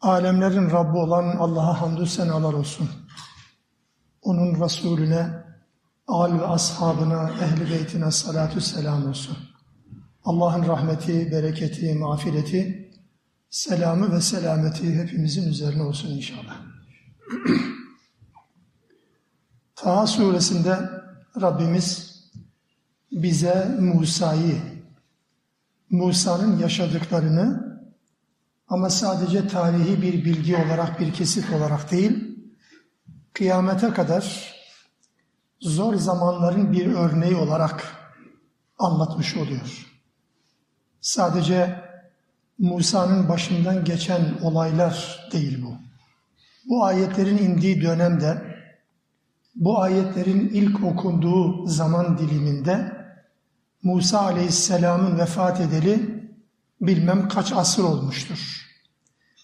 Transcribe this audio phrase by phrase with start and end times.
[0.00, 2.88] Alemlerin Rabbi olan Allah'a hamdü senalar olsun.
[4.22, 5.44] Onun Resulüne,
[6.06, 9.36] al ve ashabına, ehli beytine salatü selam olsun.
[10.24, 12.90] Allah'ın rahmeti, bereketi, mağfireti,
[13.50, 16.56] selamı ve selameti hepimizin üzerine olsun inşallah.
[19.76, 20.90] Taha suresinde
[21.40, 22.10] Rabbimiz
[23.12, 24.62] bize Musa'yı,
[25.90, 27.69] Musa'nın yaşadıklarını
[28.70, 32.38] ama sadece tarihi bir bilgi olarak, bir kesit olarak değil,
[33.32, 34.54] kıyamete kadar
[35.60, 37.96] zor zamanların bir örneği olarak
[38.78, 39.86] anlatmış oluyor.
[41.00, 41.84] Sadece
[42.58, 45.74] Musa'nın başından geçen olaylar değil bu.
[46.68, 48.56] Bu ayetlerin indiği dönemde,
[49.54, 53.00] bu ayetlerin ilk okunduğu zaman diliminde
[53.82, 56.24] Musa Aleyhisselam'ın vefat edeli
[56.80, 58.59] bilmem kaç asır olmuştur.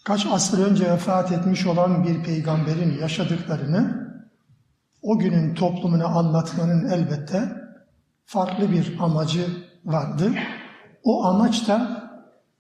[0.06, 4.06] Kaç asır önce vefat etmiş olan bir peygamberin yaşadıklarını
[5.02, 7.52] o günün toplumuna anlatmanın elbette
[8.24, 9.46] farklı bir amacı
[9.84, 10.32] vardı.
[11.04, 12.02] O amaç da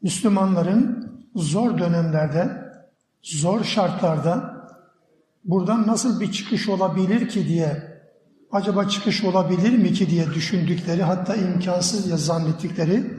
[0.02, 2.50] Müslümanların zor dönemlerde,
[3.22, 4.56] zor şartlarda
[5.44, 8.00] buradan nasıl bir çıkış olabilir ki diye,
[8.52, 13.12] acaba çıkış olabilir mi ki diye düşündükleri, hatta imkansız ya zannettikleri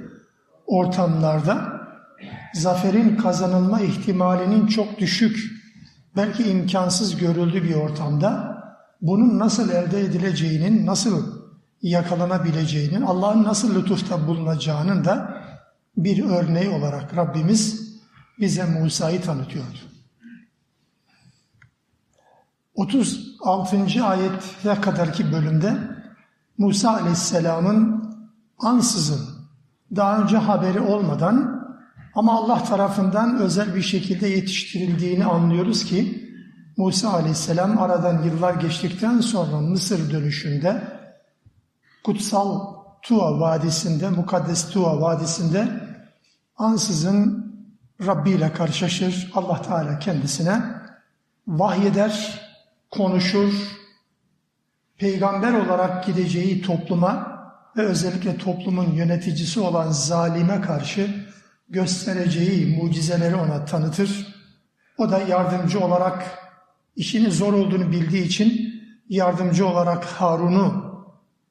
[0.65, 1.76] ortamlarda
[2.53, 5.51] zaferin kazanılma ihtimalinin çok düşük,
[6.15, 8.57] belki imkansız görüldüğü bir ortamda
[9.01, 11.37] bunun nasıl elde edileceğinin, nasıl
[11.81, 15.43] yakalanabileceğinin, Allah'ın nasıl lütufta bulunacağının da
[15.97, 17.87] bir örneği olarak Rabbimiz
[18.39, 19.77] bize Musa'yı tanıtıyordu.
[22.75, 24.05] 36.
[24.05, 25.77] ayete kadarki bölümde
[26.57, 28.07] Musa Aleyhisselam'ın
[28.59, 29.29] ansızın
[29.95, 31.56] daha önce haberi olmadan
[32.17, 36.27] ama Allah tarafından özel bir şekilde yetiştirildiğini anlıyoruz ki
[36.77, 40.83] Musa Aleyhisselam aradan yıllar geçtikten sonra Mısır dönüşünde
[42.03, 45.67] kutsal Tua Vadisi'nde, mukaddes Tua Vadisi'nde
[46.57, 47.47] ansızın
[48.05, 49.31] Rabbi ile karşılaşır.
[49.35, 50.61] Allah Teala kendisine
[51.47, 52.41] vahyeder,
[52.91, 53.53] konuşur,
[54.97, 57.37] peygamber olarak gideceği topluma
[57.77, 61.27] ve özellikle toplumun yöneticisi olan zalime karşı
[61.69, 64.37] göstereceği mucizeleri ona tanıtır.
[64.97, 66.39] O da yardımcı olarak
[66.95, 68.73] işinin zor olduğunu bildiği için
[69.09, 70.87] yardımcı olarak Harun'u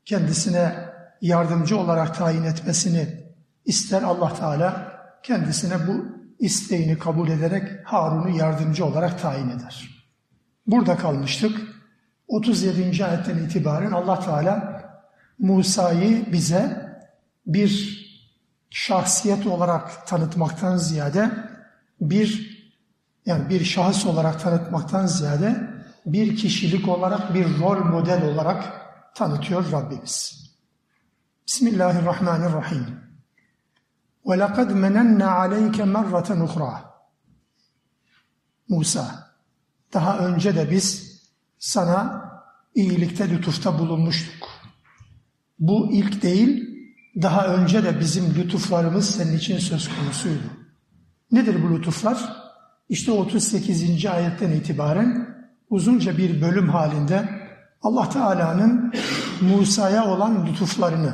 [0.05, 0.75] kendisine
[1.21, 3.09] yardımcı olarak tayin etmesini
[3.65, 6.05] ister Allah Teala kendisine bu
[6.39, 9.89] isteğini kabul ederek Harun'u yardımcı olarak tayin eder.
[10.67, 11.77] Burada kalmıştık.
[12.29, 13.05] 37.
[13.05, 14.83] ayetten itibaren Allah Teala
[15.39, 16.87] Musa'yı bize
[17.47, 17.96] bir
[18.77, 21.31] şahsiyet olarak tanıtmaktan ziyade
[22.01, 22.57] bir
[23.27, 25.71] yani bir şahıs olarak tanıtmaktan ziyade
[26.07, 28.73] bir kişilik olarak bir rol model olarak
[29.15, 30.47] tanıtıyor Rabbimiz.
[31.47, 33.01] Bismillahirrahmanirrahim.
[34.27, 36.49] Ve lekad menenna aleyke merraten.
[38.69, 39.35] Musa,
[39.93, 41.21] daha önce de biz
[41.59, 42.31] sana
[42.75, 44.49] iyilikte lütufta bulunmuştuk.
[45.59, 46.66] Bu ilk değil,
[47.23, 50.43] daha önce de bizim lütuflarımız senin için söz konusuydu.
[51.33, 52.37] Nedir bu lütuflar?
[52.89, 54.07] İşte 38.
[54.07, 55.37] ayetten itibaren
[55.71, 57.29] uzunca bir bölüm halinde
[57.83, 58.93] Allah Teala'nın
[59.41, 61.13] Musa'ya olan lütuflarını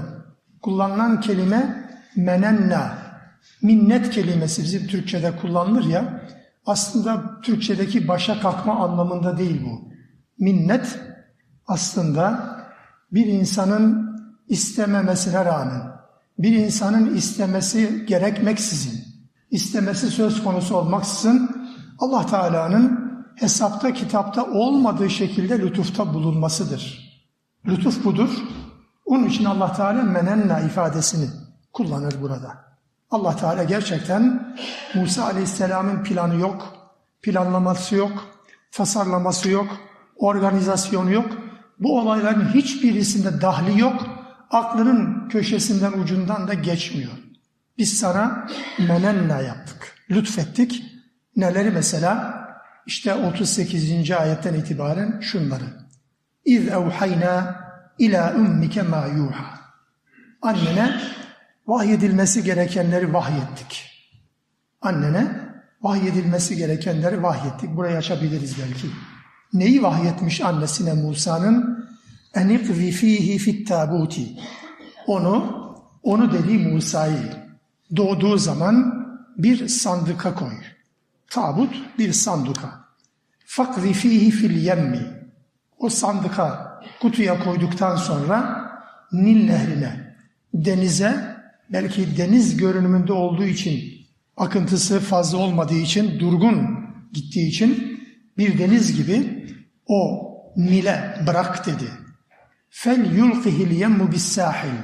[0.62, 2.98] kullanılan kelime menenna,
[3.62, 6.22] minnet kelimesi bizim Türkçe'de kullanılır ya,
[6.66, 9.92] aslında Türkçedeki başa kalkma anlamında değil bu.
[10.38, 11.00] Minnet
[11.66, 12.56] aslında
[13.12, 14.11] bir insanın
[14.48, 15.82] istememesine rağmen,
[16.38, 19.04] bir insanın istemesi gerekmeksizin,
[19.50, 21.66] istemesi söz konusu olmaksızın
[21.98, 27.12] Allah Teala'nın hesapta kitapta olmadığı şekilde lütufta bulunmasıdır.
[27.66, 28.30] Lütuf budur.
[29.04, 31.30] Onun için Allah Teala menenna ifadesini
[31.72, 32.64] kullanır burada.
[33.10, 34.54] Allah Teala gerçekten
[34.94, 36.76] Musa Aleyhisselam'ın planı yok,
[37.22, 38.12] planlaması yok,
[38.72, 39.66] tasarlaması yok,
[40.16, 41.26] organizasyonu yok.
[41.78, 44.06] Bu olayların hiçbirisinde dahli yok,
[44.52, 47.12] aklının köşesinden ucundan da geçmiyor.
[47.78, 50.92] Biz sana menenna yaptık, lütfettik
[51.36, 52.42] Neleri mesela?
[52.86, 54.10] İşte 38.
[54.10, 55.64] ayetten itibaren şunları.
[56.44, 57.60] İz evhayna
[57.98, 59.60] ila ummike ma yuha.
[60.42, 61.00] Annene
[61.66, 63.90] vahyedilmesi gerekenleri vahyettik.
[64.80, 65.48] Annene
[65.82, 67.76] vahyedilmesi gerekenleri vahyettik.
[67.76, 68.86] Burayı açabiliriz belki.
[69.52, 71.81] Neyi vahyetmiş annesine Musa'nın?
[72.34, 74.26] Enikzi fihi fit tabuti.
[75.06, 75.62] Onu,
[76.02, 77.32] onu dedi Musa'yı
[77.96, 79.04] doğduğu zaman
[79.38, 80.52] bir sandıka koy.
[81.30, 82.84] Tabut bir sanduka.
[83.46, 85.22] Fakzi fihi fil yemmi.
[85.78, 88.62] O sandıka kutuya koyduktan sonra
[89.12, 90.16] Nil nehrine,
[90.54, 91.36] denize,
[91.72, 93.82] belki deniz görünümünde olduğu için,
[94.36, 96.78] akıntısı fazla olmadığı için, durgun
[97.12, 98.00] gittiği için
[98.38, 99.46] bir deniz gibi
[99.86, 102.01] o Nil'e bırak dedi.
[102.74, 104.76] Fel yulqihil yemmu bis sahil.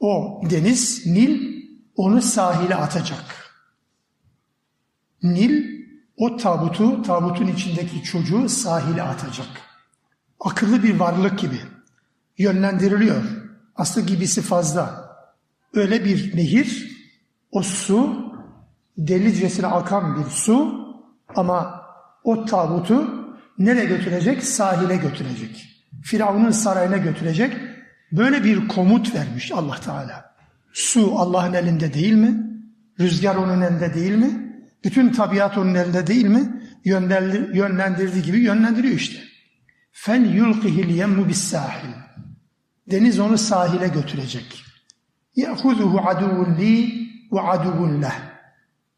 [0.00, 1.62] O deniz, Nil
[1.96, 3.52] onu sahile atacak.
[5.22, 5.84] Nil
[6.16, 9.46] o tabutu, tabutun içindeki çocuğu sahile atacak.
[10.40, 11.60] Akıllı bir varlık gibi
[12.38, 13.22] yönlendiriliyor.
[13.76, 15.16] Aslı gibisi fazla.
[15.74, 16.98] Öyle bir nehir,
[17.50, 18.32] o su
[18.98, 20.86] delicesine akan bir su
[21.36, 21.82] ama
[22.24, 23.28] o tabutu
[23.58, 24.44] nereye götürecek?
[24.44, 25.67] Sahile götürecek.
[26.08, 27.56] Firavun'un sarayına götürecek.
[28.12, 30.34] Böyle bir komut vermiş Allah Teala.
[30.72, 32.46] Su Allah'ın elinde değil mi?
[33.00, 34.60] Rüzgar onun elinde değil mi?
[34.84, 36.62] Bütün tabiat onun elinde değil mi?
[36.84, 39.18] Yönlendirdiği gibi yönlendiriyor işte.
[39.92, 41.88] Fel yulqihil yemmu bis sahil.
[42.90, 44.64] Deniz onu sahile götürecek.
[45.36, 46.92] Ya'huzuhu aduvun li
[47.32, 48.20] ve aduvun leh.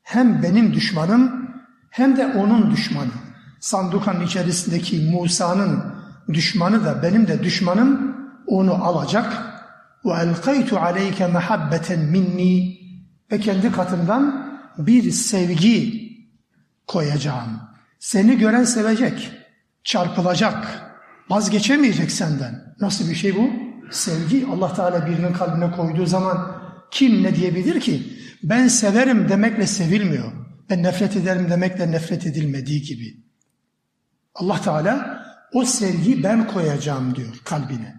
[0.03, 1.51] Hem benim düşmanım
[1.91, 3.12] hem de onun düşmanı.
[3.61, 6.00] Sandukanın içerisindeki Musa'nın
[6.35, 8.17] düşmanı da benim de düşmanım
[8.47, 9.47] onu alacak.
[10.05, 12.79] Ve elkaytu aleyke mehabbeten minni
[13.32, 16.11] ve kendi katımdan bir sevgi
[16.87, 17.61] koyacağım.
[17.99, 19.32] Seni gören sevecek,
[19.85, 20.82] çarpılacak,
[21.29, 22.75] vazgeçemeyecek senden.
[22.81, 23.50] Nasıl bir şey bu?
[23.91, 26.56] Sevgi Allah Teala birinin kalbine koyduğu zaman
[26.91, 28.03] kim ne diyebilir ki?
[28.43, 30.33] Ben severim demekle sevilmiyor.
[30.71, 33.17] Ben nefret ederim demekle nefret edilmediği gibi.
[34.35, 35.19] Allah Teala
[35.54, 37.95] o sevgi ben koyacağım diyor kalbine.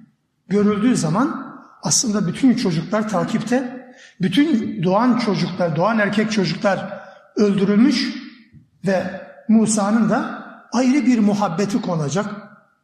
[0.49, 3.87] Görüldüğü zaman aslında bütün çocuklar takipte,
[4.20, 7.00] bütün doğan çocuklar, doğan erkek çocuklar
[7.37, 8.14] öldürülmüş
[8.87, 12.34] ve Musa'nın da ayrı bir muhabbeti konacak.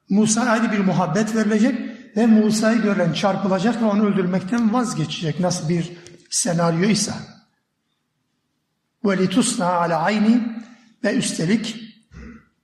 [0.08, 1.78] Musa ayrı bir muhabbet verilecek
[2.16, 5.40] ve Musa'yı gören çarpılacak ve onu öldürmekten vazgeçecek.
[5.40, 5.92] Nasıl bir
[6.30, 7.12] senaryoysa.
[9.04, 10.62] وَلِتُسْنَا عَلَى ayni
[11.04, 11.76] Ve üstelik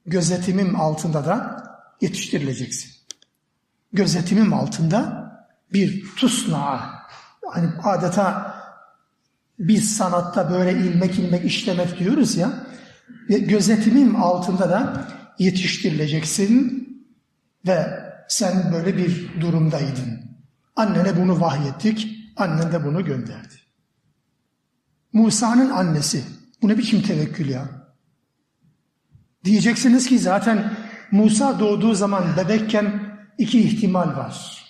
[0.06, 1.64] gözetimim altında da
[2.01, 2.91] yetiştirileceksin.
[3.93, 5.23] Gözetimim altında
[5.73, 6.89] bir tusna,
[7.51, 8.55] hani adeta
[9.59, 12.53] biz sanatta böyle ilmek ilmek işlemek diyoruz ya,
[13.27, 15.07] gözetimim altında da
[15.39, 16.83] yetiştirileceksin
[17.67, 20.21] ve sen böyle bir durumdaydın.
[20.75, 23.53] Annene bunu vahyettik, annen de bunu gönderdi.
[25.13, 26.23] Musa'nın annesi,
[26.61, 27.69] bu ne biçim tevekkül ya?
[29.43, 30.73] Diyeceksiniz ki zaten
[31.13, 34.63] Musa doğduğu zaman bebekken iki ihtimal var.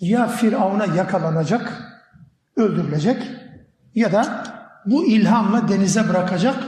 [0.00, 1.82] Ya Firavun'a yakalanacak,
[2.56, 3.22] öldürülecek
[3.94, 4.44] ya da
[4.86, 6.64] bu ilhamla denize bırakacak.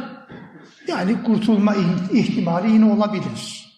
[0.89, 1.75] Yani kurtulma
[2.13, 3.71] ihtimali yine olabilir.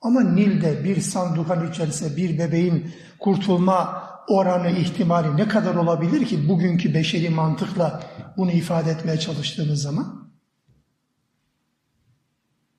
[0.00, 6.94] Ama Nil'de bir sandukan içerisinde bir bebeğin kurtulma oranı ihtimali ne kadar olabilir ki bugünkü
[6.94, 8.02] beşeri mantıkla
[8.36, 10.30] bunu ifade etmeye çalıştığımız zaman?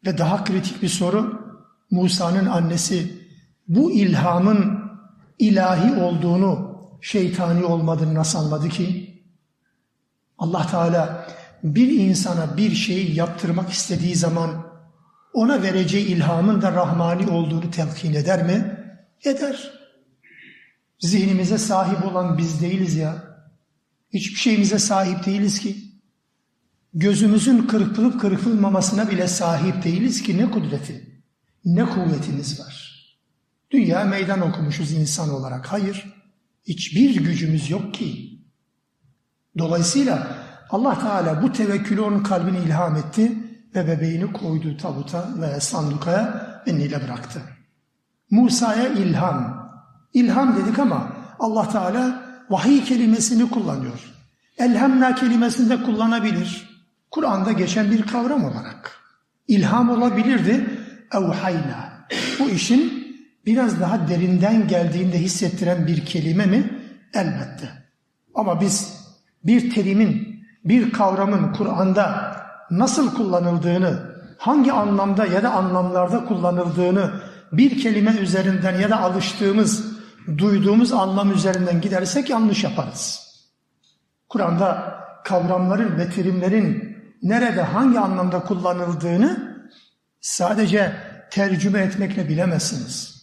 [0.06, 1.41] Ve daha kritik bir soru,
[1.92, 3.22] Musa'nın annesi
[3.68, 4.82] bu ilhamın
[5.40, 6.72] ilahi olduğunu,
[7.02, 9.12] şeytani olmadığını nasıl anladı ki?
[10.38, 11.28] Allah Teala
[11.64, 14.72] bir insana bir şeyi yaptırmak istediği zaman
[15.34, 18.78] ona vereceği ilhamın da rahmani olduğunu telkin eder mi?
[19.26, 19.72] Eder.
[21.00, 23.24] Zihnimize sahip olan biz değiliz ya.
[24.14, 25.78] Hiçbir şeyimize sahip değiliz ki.
[26.94, 31.11] Gözümüzün kırpılıp kırpılmamasına bile sahip değiliz ki ne kudreti,
[31.66, 32.92] ne kuvvetimiz var.
[33.72, 35.72] Dünya meydan okumuşuz insan olarak.
[35.72, 36.14] Hayır,
[36.68, 38.40] hiçbir gücümüz yok ki.
[39.58, 40.28] Dolayısıyla
[40.70, 43.38] Allah Teala bu tevekkülü onun kalbine ilham etti
[43.76, 47.42] ve bebeğini koydu tabuta ve sandukaya ve Nil'e bıraktı.
[48.32, 49.72] Musa'ya ilham.
[50.14, 54.14] İlham dedik ama Allah Teala vahiy kelimesini kullanıyor.
[54.58, 56.70] Elhamna kelimesini de kullanabilir.
[57.12, 59.00] Kur'an'da geçen bir kavram olarak.
[59.48, 60.71] İlham olabilirdi.
[61.14, 62.08] Evhayna.
[62.40, 63.08] Bu işin
[63.46, 66.80] biraz daha derinden geldiğinde hissettiren bir kelime mi?
[67.14, 67.70] Elbette.
[68.36, 69.02] Ama biz
[69.44, 72.36] bir terimin, bir kavramın Kur'an'da
[72.72, 74.00] nasıl kullanıldığını,
[74.38, 77.12] hangi anlamda ya da anlamlarda kullanıldığını
[77.52, 79.86] bir kelime üzerinden ya da alıştığımız,
[80.38, 83.32] duyduğumuz anlam üzerinden gidersek yanlış yaparız.
[84.30, 89.51] Kur'an'da kavramların ve terimlerin nerede hangi anlamda kullanıldığını
[90.22, 90.94] sadece
[91.32, 93.22] tercüme etmekle bilemezsiniz.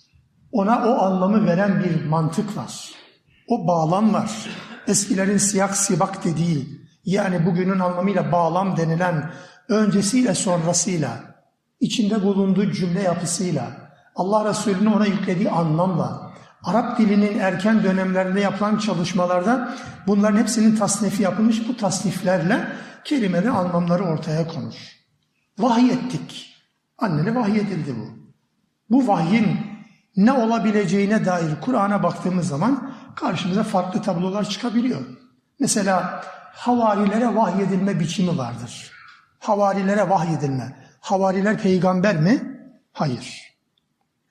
[0.53, 2.91] Ona o anlamı veren bir mantık var.
[3.49, 4.31] O bağlam var.
[4.87, 6.69] Eskilerin siyak sibak dediği
[7.05, 9.31] yani bugünün anlamıyla bağlam denilen
[9.69, 11.21] öncesiyle sonrasıyla,
[11.81, 13.71] içinde bulunduğu cümle yapısıyla,
[14.17, 16.29] Allah Resulü'nün ona yüklediği anlamla,
[16.65, 19.75] Arap dilinin erken dönemlerinde yapılan çalışmalarda
[20.07, 21.69] bunların hepsinin tasnifi yapılmış.
[21.69, 22.69] Bu tasniflerle
[23.05, 24.75] kelimelerin anlamları ortaya konur.
[25.59, 26.58] Vahiy ettik.
[26.99, 28.19] Annene vahiy edildi bu.
[28.91, 29.61] Bu vahyin
[30.17, 35.01] ne olabileceğine dair Kur'an'a baktığımız zaman karşımıza farklı tablolar çıkabiliyor.
[35.61, 38.93] Mesela havarilere vahyedilme biçimi vardır.
[39.39, 40.77] Havarilere vahyedilme.
[41.01, 42.61] Havariler peygamber mi?
[42.93, 43.55] Hayır.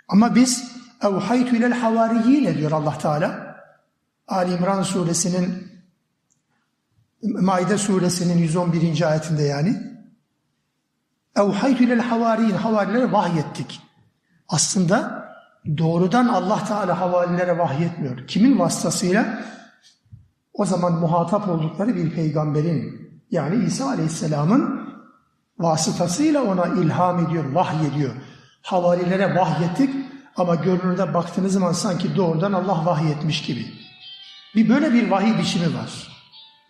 [0.07, 0.71] Ama biz
[1.03, 3.57] evhaytu ilel havariyine diyor Allah Teala.
[4.27, 5.67] Ali İmran suresinin
[7.23, 9.09] Maide suresinin 111.
[9.09, 9.96] ayetinde yani.
[11.37, 13.81] Evhaytu ilel havariyin havarilere vahyettik.
[14.49, 15.27] Aslında
[15.77, 18.27] doğrudan Allah Teala havarilere vahyetmiyor.
[18.27, 19.43] Kimin vasıtasıyla?
[20.53, 24.87] O zaman muhatap oldukları bir peygamberin yani İsa Aleyhisselam'ın
[25.59, 28.11] vasıtasıyla ona ilham ediyor, vahyediyor.
[28.61, 29.95] Havarilere vahyettik
[30.37, 33.65] ama görünürde baktığınız zaman sanki doğrudan Allah vahyetmiş gibi.
[34.55, 36.07] Bir böyle bir vahiy biçimi var.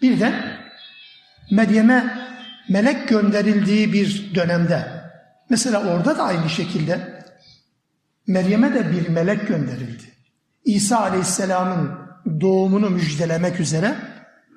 [0.01, 0.33] Bir de
[1.51, 2.27] Meryem'e
[2.69, 4.87] melek gönderildiği bir dönemde
[5.49, 7.17] mesela orada da aynı şekilde
[8.27, 10.03] Meryem'e de bir melek gönderildi.
[10.65, 11.91] İsa Aleyhisselam'ın
[12.41, 13.95] doğumunu müjdelemek üzere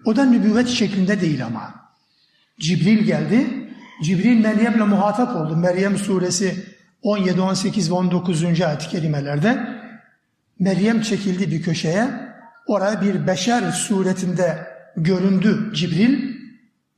[0.05, 1.75] o da nübüvvet şeklinde değil ama.
[2.61, 3.47] Cibril geldi.
[4.03, 5.57] Cibril Meryem'le muhatap oldu.
[5.57, 6.67] Meryem suresi
[7.03, 8.45] 17, 18 ve 19.
[8.61, 9.81] ayet-i kerimelerde
[10.59, 12.09] Meryem çekildi bir köşeye.
[12.67, 16.30] Oraya bir beşer suretinde göründü Cibril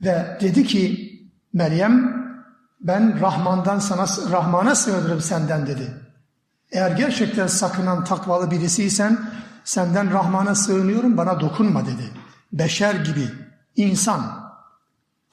[0.03, 1.13] ve dedi ki
[1.53, 2.23] Meryem
[2.81, 5.95] ben Rahman'dan sana Rahman'a sığınırım senden dedi.
[6.73, 9.19] Eğer gerçekten sakınan takvalı birisiysen
[9.65, 12.11] senden Rahman'a sığınıyorum bana dokunma dedi.
[12.53, 13.29] Beşer gibi
[13.77, 14.43] insan.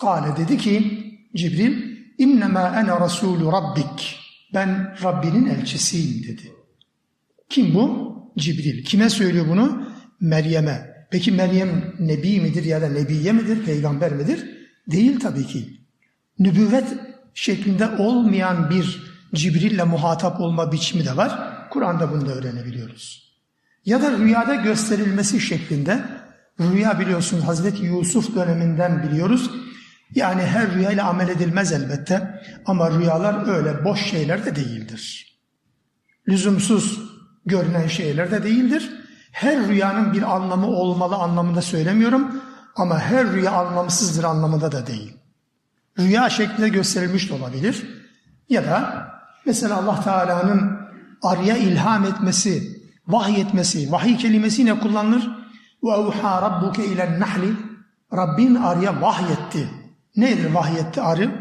[0.01, 1.03] Kale dedi ki
[1.35, 4.19] Cibril innema ene rasulü rabbik
[4.53, 6.53] ben Rabbinin elçisiyim dedi.
[7.49, 8.09] Kim bu?
[8.37, 8.83] Cibril.
[8.83, 9.87] Kime söylüyor bunu?
[10.21, 11.05] Meryem'e.
[11.11, 14.58] Peki Meryem nebi midir ya da nebiye midir, peygamber midir?
[14.91, 15.79] Değil tabii ki.
[16.39, 16.87] Nübüvvet
[17.33, 21.59] şeklinde olmayan bir Cibril'le muhatap olma biçimi de var.
[21.69, 23.29] Kur'an'da bunu da öğrenebiliyoruz.
[23.85, 26.03] Ya da rüyada gösterilmesi şeklinde,
[26.59, 29.51] rüya biliyorsunuz Hazreti Yusuf döneminden biliyoruz.
[30.15, 35.35] Yani her rüyayla amel edilmez elbette ama rüyalar öyle boş şeyler de değildir.
[36.27, 36.99] Lüzumsuz
[37.45, 38.89] görünen şeyler de değildir.
[39.31, 42.41] Her rüyanın bir anlamı olmalı anlamında söylemiyorum
[42.79, 45.13] ama her rüya anlamsızdır anlamında da değil.
[45.99, 48.05] Rüya şeklinde gösterilmiş de olabilir.
[48.49, 49.07] Ya da
[49.45, 50.79] mesela Allah Teala'nın
[51.21, 55.29] arıya ilham etmesi, vahiy etmesi, vahiy kelimesi ne kullanılır?
[55.83, 57.53] Evhâ rabbuke ilen nahli
[58.13, 59.69] Rabbin arıya vahyetti.
[60.15, 61.31] Nedir vahyetti arı?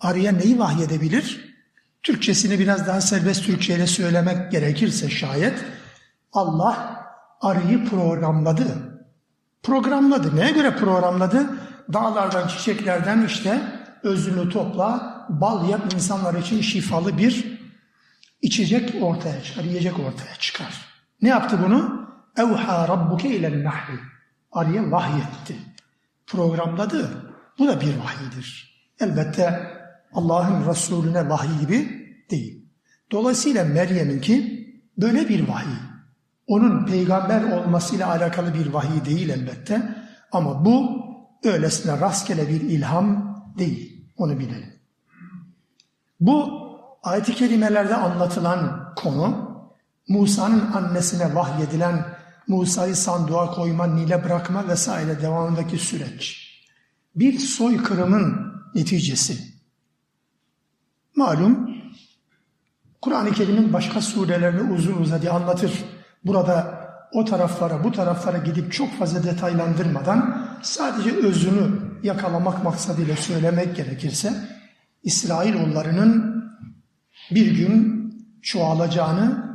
[0.00, 1.54] Arıya neyi vahyedebilir?
[2.02, 5.64] Türkçesini biraz daha serbest Türkçeyle söylemek gerekirse şayet
[6.32, 7.04] Allah
[7.40, 8.89] arıyı programladı.
[9.62, 10.36] Programladı.
[10.36, 11.46] Neye göre programladı?
[11.92, 13.62] Dağlardan, çiçeklerden işte
[14.02, 17.60] özünü topla, bal yap insanlar için şifalı bir
[18.42, 20.86] içecek ortaya çıkar, yiyecek ortaya çıkar.
[21.22, 22.08] Ne yaptı bunu?
[22.36, 23.98] Evha rabbuke ilen nahli.
[24.52, 25.56] Arıya vahyetti.
[26.26, 27.10] Programladı.
[27.58, 28.80] Bu da bir vahiydir.
[29.00, 29.70] Elbette
[30.12, 32.66] Allah'ın Resulüne vahiy gibi değil.
[33.12, 34.66] Dolayısıyla Meryem'inki
[34.98, 35.89] böyle bir vahiy.
[36.46, 39.94] Onun peygamber olmasıyla alakalı bir vahiy değil elbette.
[40.32, 41.04] Ama bu
[41.44, 44.06] öylesine rastgele bir ilham değil.
[44.16, 44.80] Onu bilelim.
[46.20, 46.50] Bu
[47.02, 49.50] ayet-i kerimelerde anlatılan konu
[50.08, 52.06] Musa'nın annesine vahyedilen
[52.48, 56.50] Musa'yı sanduğa koyma, Nil'e bırakma vesaire devamındaki süreç
[57.16, 59.38] bir soykırımın neticesi.
[61.16, 61.70] Malum
[63.02, 65.72] Kur'an-ı Kerim'in başka surelerini uzun uzadı anlatır.
[66.24, 66.80] Burada
[67.12, 71.70] o taraflara bu taraflara gidip çok fazla detaylandırmadan sadece özünü
[72.02, 74.32] yakalamak maksadıyla söylemek gerekirse
[75.02, 76.44] İsrailoğullarının
[77.30, 78.00] bir gün
[78.42, 79.50] çoğalacağını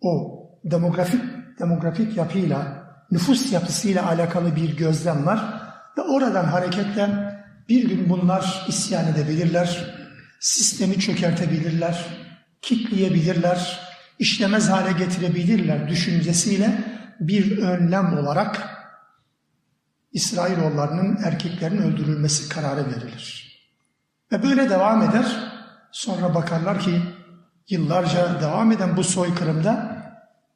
[0.00, 1.22] o demografik
[1.58, 5.62] demografik yapıyla nüfus yapısıyla alakalı bir gözlem var.
[5.98, 9.94] Ve oradan hareketle Bir gün bunlar isyan edebilirler,
[10.40, 12.06] sistemi çökertebilirler,
[12.62, 13.87] kitleyebilirler,
[14.18, 16.84] işlemez hale getirebilirler düşüncesiyle
[17.20, 18.78] bir önlem olarak
[20.12, 23.48] İsrailoğullarının erkeklerin öldürülmesi kararı verilir.
[24.32, 25.52] Ve böyle devam eder.
[25.92, 27.00] Sonra bakarlar ki
[27.68, 29.98] yıllarca devam eden bu soykırımda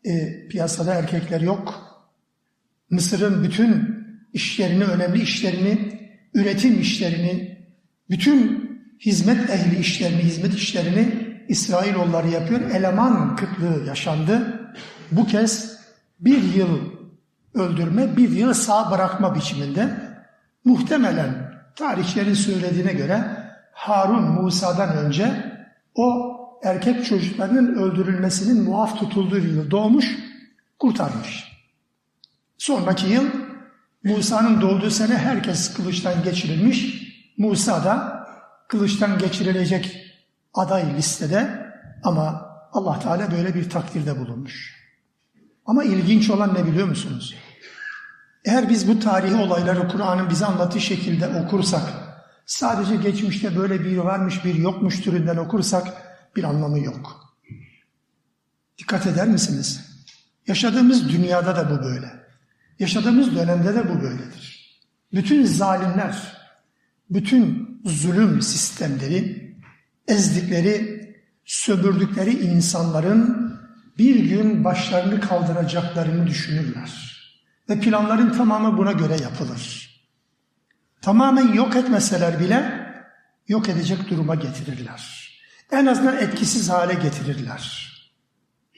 [0.04, 0.10] e,
[0.48, 1.92] piyasada erkekler yok.
[2.90, 4.02] Mısır'ın bütün
[4.32, 6.00] işlerini, önemli işlerini,
[6.34, 7.58] üretim işlerini,
[8.10, 12.60] bütün hizmet ehli işlerini, hizmet işlerini İsrailoğulları yapıyor.
[12.60, 14.60] Eleman kıtlığı yaşandı.
[15.10, 15.78] Bu kez
[16.20, 16.78] bir yıl
[17.54, 19.88] öldürme, bir yıl sağ bırakma biçiminde
[20.64, 23.24] muhtemelen tarihçilerin söylediğine göre
[23.72, 25.52] Harun Musa'dan önce
[25.94, 30.18] o erkek çocuklarının öldürülmesinin muaf tutulduğu yıl doğmuş,
[30.78, 31.52] kurtarmış.
[32.58, 33.24] Sonraki yıl
[34.04, 37.02] Musa'nın doğduğu sene herkes kılıçtan geçirilmiş.
[37.38, 38.26] Musa da
[38.68, 40.11] kılıçtan geçirilecek
[40.54, 44.82] aday listede ama Allah Teala böyle bir takdirde bulunmuş.
[45.66, 47.34] Ama ilginç olan ne biliyor musunuz?
[48.44, 51.82] Eğer biz bu tarihi olayları Kur'an'ın bize anlattığı şekilde okursak,
[52.46, 55.86] sadece geçmişte böyle bir varmış bir yokmuş türünden okursak
[56.36, 57.36] bir anlamı yok.
[58.78, 59.92] Dikkat eder misiniz?
[60.46, 62.12] Yaşadığımız dünyada da bu böyle.
[62.78, 64.78] Yaşadığımız dönemde de bu böyledir.
[65.14, 66.36] Bütün zalimler,
[67.10, 69.41] bütün zulüm sistemleri,
[70.08, 71.02] ezdikleri,
[71.44, 73.52] sömürdükleri insanların
[73.98, 77.12] bir gün başlarını kaldıracaklarını düşünürler.
[77.68, 79.92] Ve planların tamamı buna göre yapılır.
[81.02, 82.86] Tamamen yok etmeseler bile
[83.48, 85.32] yok edecek duruma getirirler.
[85.72, 87.92] En azından etkisiz hale getirirler.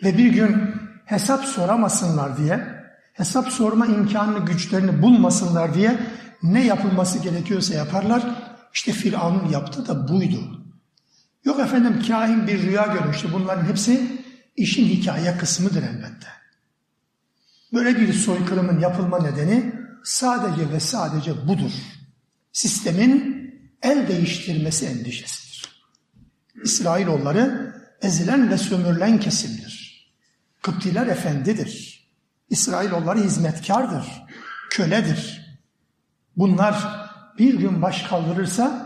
[0.04, 6.00] Ve bir gün hesap soramasınlar diye hesap sorma imkanını, güçlerini bulmasınlar diye
[6.42, 8.22] ne yapılması gerekiyorsa yaparlar.
[8.74, 10.63] İşte Firavun'un yaptığı da buydu.
[11.44, 13.28] Yok efendim kahin bir rüya görmüştü.
[13.32, 14.22] Bunların hepsi
[14.56, 16.28] işin hikaye kısmıdır elbette.
[17.72, 19.72] Böyle bir soykırımın yapılma nedeni
[20.04, 21.72] sadece ve sadece budur.
[22.52, 23.34] Sistemin
[23.82, 25.64] el değiştirmesi endişesidir.
[26.64, 29.84] İsrailoğulları ezilen ve sömürülen kesimdir.
[30.62, 32.04] Kıptiler efendidir.
[32.50, 34.06] İsrailoğulları hizmetkardır,
[34.70, 35.44] köledir.
[36.36, 38.83] Bunlar bir gün baş kaldırırsa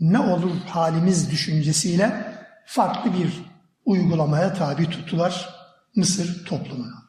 [0.00, 2.34] ne olur halimiz düşüncesiyle
[2.66, 3.42] farklı bir
[3.84, 5.60] uygulamaya tabi tuttular
[5.96, 7.02] Mısır toplumuna.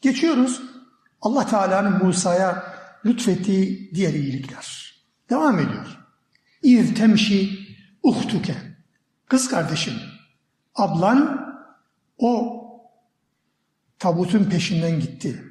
[0.00, 0.62] Geçiyoruz
[1.20, 2.64] Allah Teala'nın Musa'ya
[3.04, 4.94] lütfettiği diğer iyilikler.
[5.30, 5.98] Devam ediyor.
[6.62, 7.58] İz temşi
[8.02, 8.56] uhtuke.
[9.28, 9.94] Kız kardeşim,
[10.74, 11.46] ablan
[12.18, 12.62] o
[13.98, 15.44] tabutun peşinden gitti.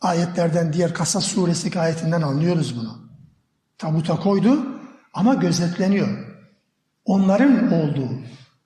[0.00, 3.10] Ayetlerden diğer Kasas suresi ayetinden anlıyoruz bunu.
[3.78, 4.75] Tabuta koydu
[5.16, 6.08] ama gözetleniyor.
[7.04, 8.10] Onların olduğu,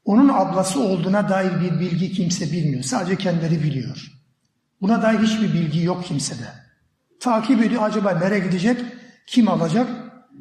[0.04, 2.82] onun ablası olduğuna dair bir bilgi kimse bilmiyor.
[2.82, 4.12] Sadece kendileri biliyor.
[4.80, 6.48] Buna dair hiçbir bilgi yok kimsede.
[7.20, 8.80] Takip ediyor acaba nereye gidecek,
[9.26, 9.90] kim alacak?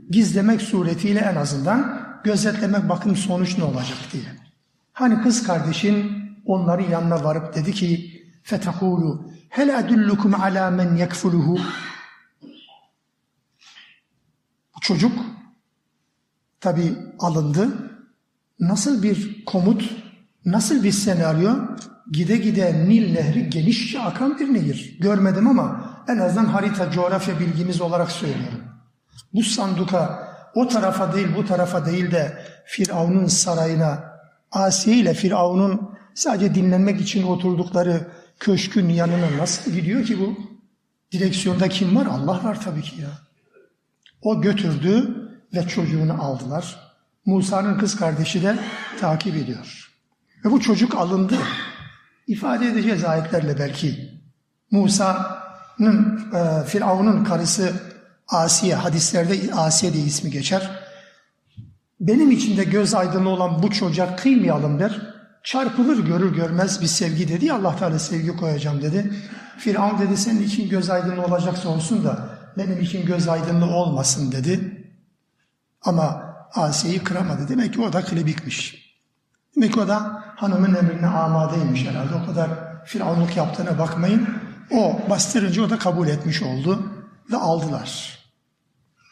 [0.09, 4.23] Gizlemek suretiyle en azından gözetlemek bakın sonuç ne olacak diye.
[4.93, 6.11] Hani kız kardeşin
[6.45, 11.59] onların yanına varıp dedi ki fetekulu hel edullukum ala men yekfuluhu
[14.81, 15.11] çocuk
[16.61, 17.67] tabi alındı.
[18.59, 19.89] Nasıl bir komut,
[20.45, 21.51] nasıl bir senaryo?
[22.11, 24.97] Gide gide Nil Nehri genişçe akan bir nehir.
[24.99, 28.63] Görmedim ama en azından harita, coğrafya bilgimiz olarak söylüyorum.
[29.33, 34.03] Bu sanduka o tarafa değil bu tarafa değil de Firavun'un sarayına,
[34.51, 38.07] Asiye ile Firavun'un sadece dinlenmek için oturdukları
[38.39, 40.37] köşkün yanına nasıl gidiyor ki bu?
[41.11, 42.05] Direksiyonda kim var?
[42.05, 43.09] Allah var tabii ki ya.
[44.21, 45.15] O götürdü
[45.53, 46.91] ve çocuğunu aldılar.
[47.25, 48.59] Musa'nın kız kardeşi de
[48.99, 49.91] takip ediyor.
[50.45, 51.35] Ve bu çocuk alındı.
[52.27, 54.09] İfade edeceğiz ayetlerle belki.
[54.71, 57.73] Musa'nın, e, Firavun'un karısı
[58.27, 60.71] Asiye, hadislerde Asiye diye ismi geçer.
[61.99, 65.01] Benim içinde göz aydınlığı olan bu çocuğa kıymayalım der
[65.43, 67.53] çarpılır görür görmez bir sevgi dedi.
[67.53, 69.13] Allah Teala sevgi koyacağım dedi.
[69.57, 74.78] Firavun dedi senin için göz aydınlığı olacaksa olsun da benim için göz aydınlığı olmasın dedi.
[75.81, 77.47] Ama Asiye'yi kıramadı.
[77.47, 78.89] Demek ki o da klibikmiş.
[79.55, 82.15] Demek ki o da hanımın emrine amadeymiş herhalde.
[82.23, 82.49] O kadar
[82.85, 84.27] firavunluk yaptığına bakmayın.
[84.71, 86.83] O bastırınca o da kabul etmiş oldu
[87.31, 88.19] ve aldılar.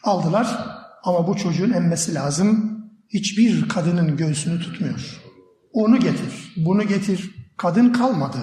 [0.04, 0.66] Aldılar
[1.02, 2.78] ama bu çocuğun emmesi lazım.
[3.08, 5.20] Hiçbir kadının göğsünü tutmuyor.
[5.72, 7.34] Onu getir, bunu getir.
[7.56, 8.38] Kadın kalmadı.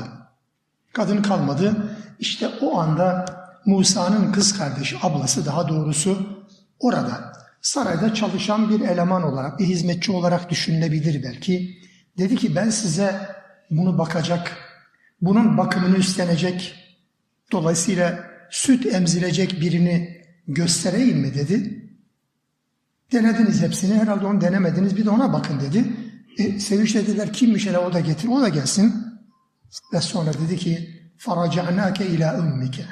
[0.93, 1.73] Kadın kalmadı.
[2.19, 3.25] İşte o anda
[3.65, 6.17] Musa'nın kız kardeşi, ablası daha doğrusu
[6.79, 11.78] orada sarayda çalışan bir eleman olarak, bir hizmetçi olarak düşünülebilir belki.
[12.18, 13.14] Dedi ki ben size
[13.70, 14.56] bunu bakacak,
[15.20, 16.74] bunun bakımını üstlenecek,
[17.52, 21.86] dolayısıyla süt emzirecek birini göstereyim mi dedi.
[23.12, 25.84] Denediniz hepsini, herhalde onu denemediniz, bir de ona bakın dedi.
[26.38, 28.94] E, sevinç dediler, kimmiş hele o da getir, o da gelsin.
[29.92, 32.84] Ve sonra dedi ki, فَرَجَعْنَاكَ ila ümmike.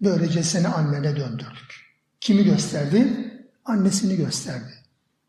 [0.00, 1.88] Böylece seni annene döndürdük.
[2.20, 3.21] Kimi gösterdi?
[3.65, 4.73] Annesini gösterdi.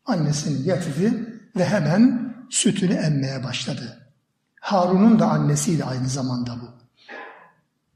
[0.05, 4.11] Annesini getirdi ve hemen sütünü emmeye başladı.
[4.61, 6.69] Harun'un da annesiydi aynı zamanda bu.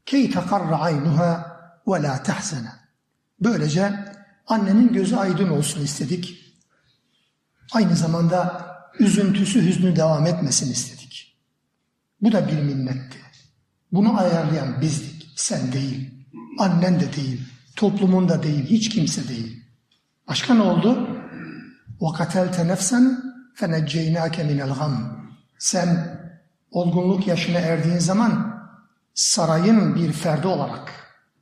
[0.06, 2.78] Key takarra aynuha ve la tahzana.
[3.40, 3.92] Böylece
[4.46, 6.54] annenin gözü aydın olsun istedik.
[7.72, 8.66] Aynı zamanda
[8.98, 11.36] üzüntüsü hüznü devam etmesin istedik.
[12.20, 13.18] Bu da bir minnetti.
[13.92, 16.10] Bunu ayarlayan bizdik, sen değil.
[16.58, 17.40] Annen de değil,
[17.76, 19.59] toplumun da değil, hiç kimse değil.
[20.27, 21.07] Başka ne oldu?
[21.99, 22.99] وَقَتَلْتَ نَفْسًا
[23.55, 24.95] فَنَجَّيْنَاكَ مِنَ الْغَمِّ
[25.59, 26.19] Sen
[26.71, 28.55] olgunluk yaşına erdiğin zaman
[29.13, 30.91] sarayın bir ferdi olarak,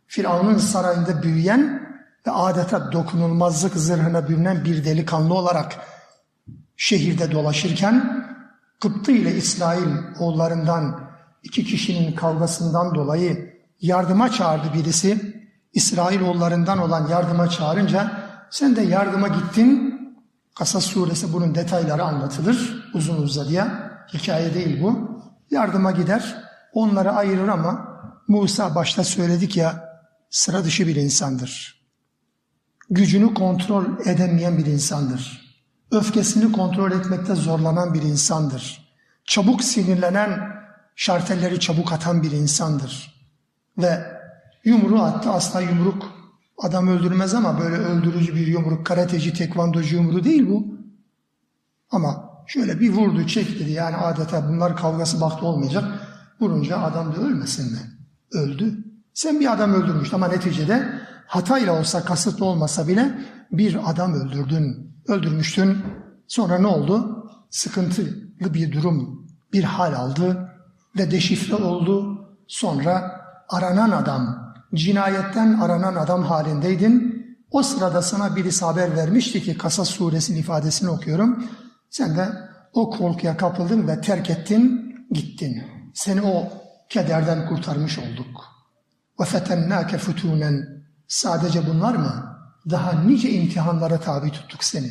[0.08, 1.84] Firavun'un sarayında büyüyen
[2.28, 5.76] ve adeta dokunulmazlık zırhına bürünen bir delikanlı olarak
[6.78, 8.24] şehirde dolaşırken
[8.82, 9.88] Kıptı ile İsrail
[10.20, 11.10] oğullarından
[11.44, 15.34] iki kişinin kavgasından dolayı yardıma çağırdı birisi.
[15.74, 18.12] İsrail oğullarından olan yardıma çağırınca
[18.51, 19.99] sen de yardıma gittin.
[20.55, 23.91] Kasas suresi bunun detayları anlatılır uzun uzadıya.
[24.15, 25.19] Hikaye değil bu.
[25.51, 27.89] Yardıma gider, onları ayırır ama
[28.29, 29.89] Musa başta söyledik ya
[30.31, 31.79] sıra dışı bir insandır.
[32.91, 35.49] Gücünü kontrol edemeyen bir insandır.
[35.91, 38.95] Öfkesini kontrol etmekte zorlanan bir insandır.
[39.25, 40.41] Çabuk sinirlenen,
[40.97, 43.15] şartelleri çabuk atan bir insandır.
[43.79, 44.19] Ve
[44.65, 46.18] yumruğu attı asla yumruk
[46.59, 50.66] adam öldürmez ama böyle öldürücü bir yumruk, karateci, tekvandocu yumruğu değil bu.
[51.90, 55.85] Ama şöyle bir vurdu, çekti yani adeta bunlar kavgası baktı olmayacak.
[56.40, 57.79] Vurunca adam da ölmesin mi?
[58.33, 58.85] Öldü.
[59.14, 63.18] Sen bir adam öldürmüştün ama neticede hatayla olsa, kasıtlı olmasa bile
[63.53, 65.79] bir adam öldürdün, öldürmüştün.
[66.29, 67.25] Sonra ne oldu?
[67.51, 70.51] Sıkıntılı bir durum, bir hal aldı
[70.99, 72.18] ve deşifre oldu.
[72.49, 77.19] Sonra aranan adam, cinayetten aranan adam halindeydin.
[77.51, 81.45] O sırada sana birisi haber vermişti ki Kasas suresinin ifadesini okuyorum.
[81.91, 82.29] Sen de
[82.73, 85.63] o korkuya kapıldın ve terk ettin, gittin.
[85.95, 86.49] Seni o
[86.89, 88.45] kederden kurtarmış olduk.
[89.21, 90.85] Ve fetennâke futûnen.
[91.09, 92.39] Sadece bunlar mı?
[92.71, 94.91] Daha nice imtihanlara tabi tuttuk seni.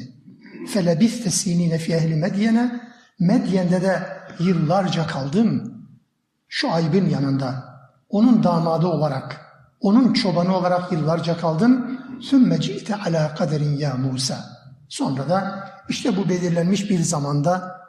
[0.68, 2.82] Felebiste sinine fi ehli Medyene.
[3.20, 4.08] Medyen'de de
[4.40, 5.84] yıllarca kaldın.
[6.48, 7.78] Şu aybın yanında.
[8.10, 9.47] Onun damadı olarak,
[9.80, 12.00] onun çobanı olarak yıllarca kaldın.
[12.22, 14.46] Sümme ci'te ala kaderin ya Musa.
[14.90, 17.82] Sonra da işte bu belirlenmiş bir zamanda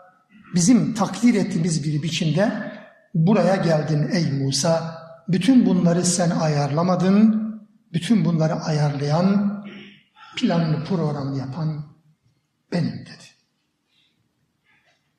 [0.55, 2.73] bizim takdir ettiğimiz bir biçimde
[3.15, 4.99] buraya geldin ey Musa.
[5.29, 7.49] Bütün bunları sen ayarlamadın.
[7.93, 9.63] Bütün bunları ayarlayan,
[10.37, 11.85] planlı programı yapan
[12.73, 13.29] benim dedi.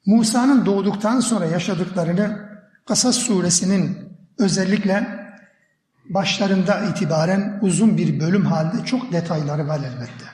[0.06, 2.50] Musa'nın doğduktan sonra yaşadıklarını
[2.86, 3.98] Kasas suresinin
[4.38, 5.19] özellikle
[6.10, 10.26] başlarında itibaren uzun bir bölüm halinde çok detayları var elbette.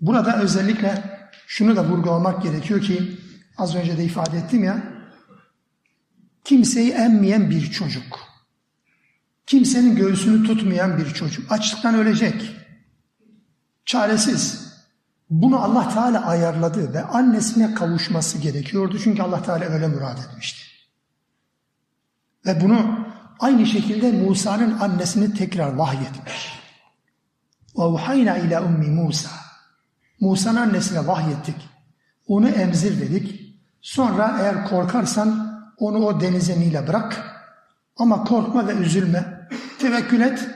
[0.00, 3.18] Burada özellikle şunu da vurgulamak gerekiyor ki
[3.58, 4.82] az önce de ifade ettim ya
[6.44, 8.18] kimseyi emmeyen bir çocuk
[9.46, 12.56] kimsenin göğsünü tutmayan bir çocuk açlıktan ölecek
[13.84, 14.72] çaresiz
[15.30, 20.62] bunu Allah Teala ayarladı ve annesine kavuşması gerekiyordu çünkü Allah Teala öyle murad etmişti.
[22.46, 23.06] Ve bunu
[23.41, 26.57] aynı şekilde Musa'nın annesini tekrar vahyetmiş.
[27.75, 29.29] وَاُحَيْنَا ile ummi Musa.
[30.19, 31.55] Musa'nın annesine vahyettik.
[32.27, 33.55] Onu emzir dedik.
[33.81, 37.35] Sonra eğer korkarsan onu o denize nile bırak.
[37.97, 39.47] Ama korkma ve üzülme.
[39.79, 40.49] Tevekkül et.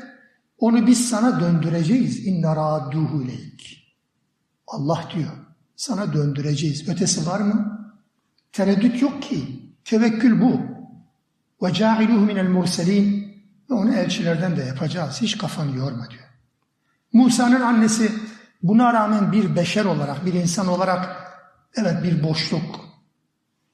[0.57, 2.27] Onu biz sana döndüreceğiz.
[2.27, 3.61] İnna radduhu ileyk.
[4.67, 5.31] Allah diyor.
[5.75, 6.89] Sana döndüreceğiz.
[6.89, 7.79] Ötesi var mı?
[8.51, 9.61] Tereddüt yok ki.
[9.85, 10.61] Tevekkül bu.
[11.62, 13.26] Ve ca'iluhu minel murselin.
[13.70, 15.22] Ve onu elçilerden de yapacağız.
[15.22, 16.24] Hiç kafanı yorma diyor.
[17.12, 18.12] Musa'nın annesi
[18.62, 21.16] buna rağmen bir beşer olarak, bir insan olarak
[21.76, 22.86] evet bir boşluk.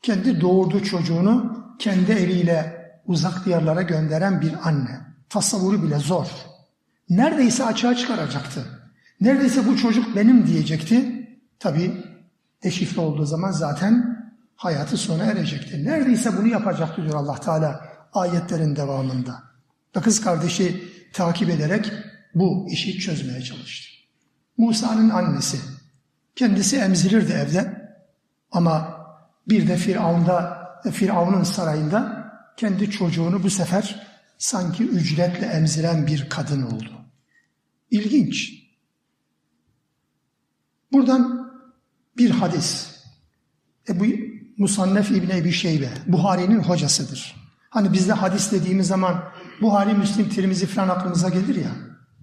[0.02, 5.00] Kendi doğurduğu çocuğunu kendi eliyle uzak diyarlara gönderen bir anne.
[5.28, 6.26] Tasavvuru bile zor.
[7.08, 8.64] Neredeyse açığa çıkaracaktı.
[9.20, 11.28] Neredeyse bu çocuk benim diyecekti.
[11.58, 12.04] Tabi
[12.62, 14.11] deşifre olduğu zaman zaten
[14.62, 15.84] hayatı sona erecekti.
[15.84, 19.42] Neredeyse bunu yapacaktı diyor Allah Teala ayetlerin devamında.
[19.96, 21.92] Ve kız kardeşi takip ederek
[22.34, 23.88] bu işi çözmeye çalıştı.
[24.58, 25.58] Musa'nın annesi
[26.36, 27.92] Kendisi emzirirdi evde.
[28.50, 29.06] Ama
[29.48, 34.06] bir de Firavun'da, Firavun'un sarayında kendi çocuğunu bu sefer
[34.38, 36.90] sanki ücretle emziren bir kadın oldu.
[37.90, 38.52] İlginç.
[40.92, 41.52] Buradan
[42.16, 43.02] bir hadis.
[43.88, 47.36] Ebu Musannef İbni Ebi Şeybe, Buhari'nin hocasıdır.
[47.70, 49.22] Hani bizde hadis dediğimiz zaman
[49.60, 51.70] Buhari, Müslim, Tirmizi falan aklımıza gelir ya.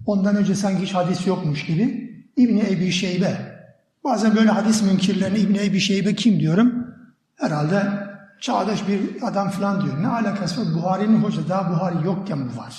[0.06, 2.10] Ondan önce sanki hiç hadis yokmuş gibi.
[2.36, 3.60] İbni Ebi Şeybe.
[4.04, 6.86] Bazen böyle hadis münkirlerine İbni Ebi Şeybe kim diyorum?
[7.36, 7.82] Herhalde
[8.40, 10.02] çağdaş bir adam falan diyor.
[10.02, 10.74] Ne alakası var?
[10.74, 12.78] Buhari'nin hoca daha Buhari yokken bu var.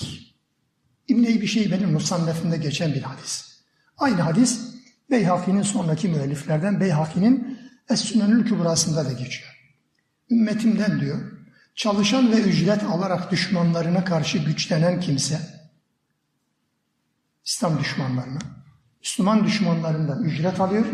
[1.07, 3.61] İbni Ebi Şeybe'nin Musannef'inde geçen bir hadis.
[3.97, 4.59] Aynı hadis
[5.11, 7.57] Beyhaki'nin sonraki müelliflerden Beyhaki'nin
[7.91, 9.57] Es-Sünenül Kübrası'nda da geçiyor.
[10.31, 11.19] Ümmetimden diyor,
[11.75, 15.39] çalışan ve ücret alarak düşmanlarına karşı güçlenen kimse,
[17.45, 18.39] İslam düşmanlarına,
[19.01, 20.85] Müslüman düşmanlarından ücret alıyor,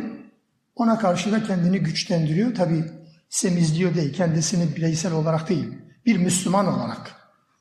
[0.75, 2.55] ona karşı da kendini güçlendiriyor.
[2.55, 2.83] Tabi
[3.29, 5.73] semizliyor değil, kendisini bireysel olarak değil,
[6.05, 7.15] bir Müslüman olarak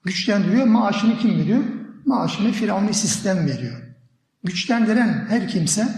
[0.05, 0.67] güçlendiriyor.
[0.67, 1.65] Maaşını kim veriyor?
[2.05, 3.83] Maaşını Firavunlu sistem veriyor.
[4.45, 5.89] Güçlendiren her kimse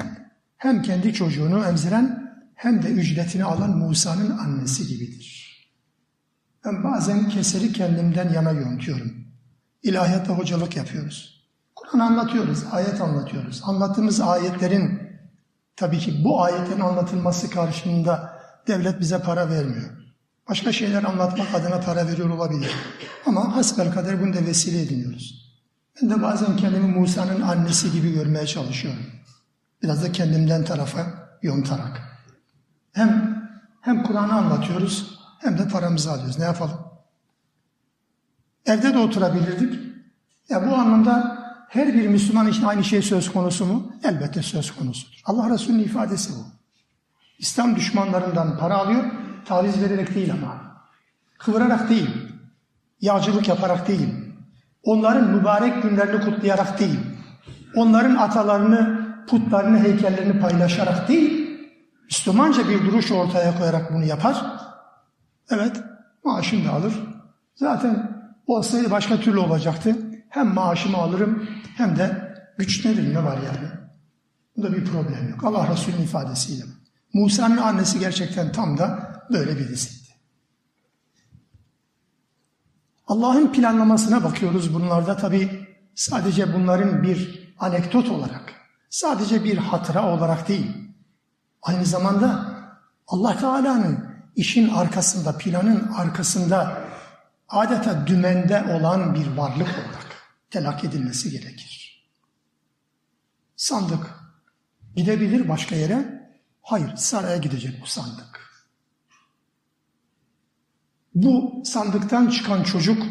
[0.56, 2.27] hem kendi çocuğunu emziren
[2.58, 5.48] hem de ücretini alan Musa'nın annesi gibidir.
[6.64, 9.14] Ben bazen keseri kendimden yana yontuyorum.
[9.82, 11.48] İlahiyatta hocalık yapıyoruz.
[11.74, 13.62] Kur'an anlatıyoruz, ayet anlatıyoruz.
[13.64, 15.00] Anlattığımız ayetlerin
[15.76, 19.90] tabii ki bu ayetin anlatılması karşılığında devlet bize para vermiyor.
[20.48, 22.70] Başka şeyler anlatmak adına para veriyor olabilir.
[23.26, 25.54] Ama hasbel kader bunu da vesile ediniyoruz.
[26.02, 29.06] Ben de bazen kendimi Musa'nın annesi gibi görmeye çalışıyorum.
[29.82, 31.06] Biraz da kendimden tarafa
[31.42, 32.07] yontarak.
[32.92, 33.38] Hem
[33.80, 36.38] hem Kur'an'ı anlatıyoruz hem de paramızı alıyoruz.
[36.38, 36.78] Ne yapalım?
[38.66, 39.80] Evde de oturabilirdik.
[40.48, 43.92] Ya bu anlamda her bir Müslüman için aynı şey söz konusu mu?
[44.04, 45.20] Elbette söz konusudur.
[45.24, 46.46] Allah Resulü'nün ifadesi bu.
[47.38, 49.04] İslam düşmanlarından para alıyor,
[49.44, 50.68] taviz vererek değil ama.
[51.38, 52.10] Kıvırarak değil,
[53.00, 54.14] yağcılık yaparak değil,
[54.82, 57.00] onların mübarek günlerini kutlayarak değil,
[57.74, 61.37] onların atalarını putlarını, heykellerini paylaşarak değil,
[62.08, 64.44] Müslümanca bir duruş ortaya koyarak bunu yapar.
[65.50, 65.76] Evet,
[66.24, 66.94] maaşını da alır.
[67.54, 69.96] Zaten olsaydı başka türlü olacaktı.
[70.28, 73.68] Hem maaşımı alırım hem de güçlenirim ne var yani.
[74.56, 75.44] Bunda bir problem yok.
[75.44, 76.64] Allah Resulü'nün ifadesiyle.
[77.12, 80.08] Musa'nın annesi gerçekten tam da böyle birisiydi.
[83.06, 88.58] Allah'ın planlamasına bakıyoruz bunlarda tabi sadece bunların bir anekdot olarak
[88.90, 90.87] Sadece bir hatıra olarak değil,
[91.62, 92.58] aynı zamanda
[93.06, 96.84] Allah Teala'nın işin arkasında, planın arkasında
[97.48, 100.06] adeta dümende olan bir varlık olarak
[100.50, 102.04] telak edilmesi gerekir.
[103.56, 104.06] Sandık
[104.96, 106.30] gidebilir başka yere,
[106.62, 108.38] hayır saraya gidecek bu sandık.
[111.14, 113.02] Bu sandıktan çıkan çocuk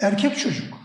[0.00, 0.80] erkek çocuk.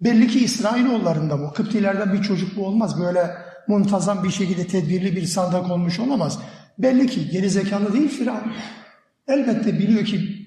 [0.00, 1.52] Belli ki İsrailoğullarında bu.
[1.52, 3.00] Kıptilerden bir çocuk bu olmaz.
[3.00, 6.38] Böyle muntazam bir şekilde tedbirli bir sandık olmuş olamaz.
[6.78, 8.52] Belli ki geri zekalı değil Firavun.
[9.28, 10.46] Elbette biliyor ki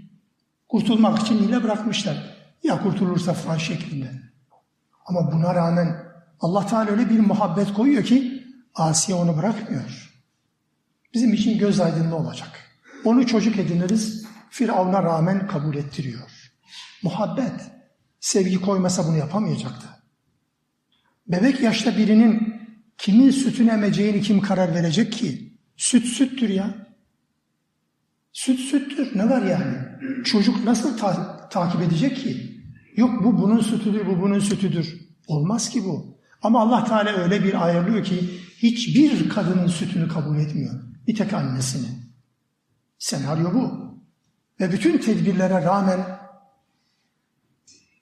[0.69, 2.35] kurtulmak için hile bırakmışlar.
[2.63, 4.11] Ya kurtulursa falan şeklinde.
[5.05, 5.95] Ama buna rağmen
[6.39, 8.43] Allah Teala öyle bir muhabbet koyuyor ki
[8.75, 10.11] Asiye onu bırakmıyor.
[11.13, 12.49] Bizim için göz aydınlığı olacak.
[13.05, 16.51] Onu çocuk ediniriz, Firavun'a rağmen kabul ettiriyor.
[17.03, 17.71] Muhabbet.
[18.19, 19.87] Sevgi koymasa bunu yapamayacaktı.
[21.27, 22.58] Bebek yaşta birinin
[22.99, 25.53] kimin sütünü emeceğini kim karar verecek ki?
[25.77, 26.87] Süt süttür ya.
[28.33, 29.17] Süt süttür.
[29.17, 29.77] Ne var yani?
[30.23, 32.61] Çocuk nasıl ta- takip edecek ki?
[32.95, 35.09] Yok bu bunun sütüdür, bu bunun sütüdür.
[35.27, 36.19] Olmaz ki bu.
[36.41, 40.73] Ama Allah Teala öyle bir ayarlıyor ki hiçbir kadının sütünü kabul etmiyor.
[41.07, 41.87] Bir tek annesini.
[42.99, 43.89] Senaryo bu.
[44.59, 46.19] Ve bütün tedbirlere rağmen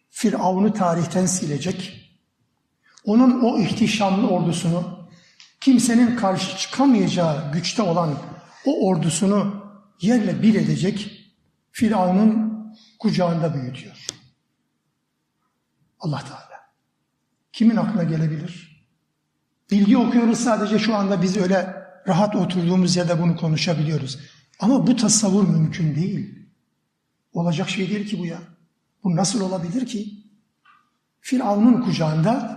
[0.10, 2.07] Firavun'u tarihten silecek,
[3.04, 5.10] onun o ihtişamlı ordusunu,
[5.62, 8.16] kimsenin karşı çıkamayacağı güçte olan
[8.66, 9.66] o ordusunu
[10.02, 11.12] yerle bir edecek
[11.72, 12.48] Firavun'un
[13.00, 14.08] kucağında büyütüyor.
[16.00, 16.72] Allah Teala.
[17.54, 18.86] Kimin aklına gelebilir?
[19.72, 21.76] Bilgi okuyoruz sadece şu anda biz öyle
[22.08, 24.20] rahat oturduğumuz yerde bunu konuşabiliyoruz.
[24.60, 26.48] Ama bu tasavvur mümkün değil.
[27.34, 28.40] Olacak şey değil ki bu ya.
[29.04, 30.24] Bu nasıl olabilir ki?
[31.22, 32.57] Firavun'un kucağında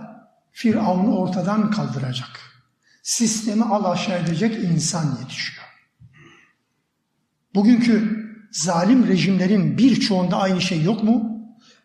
[0.51, 2.39] Firavun'u ortadan kaldıracak.
[3.03, 5.65] Sistemi al aşağı edecek insan yetişiyor.
[7.55, 11.31] Bugünkü zalim rejimlerin birçoğunda aynı şey yok mu?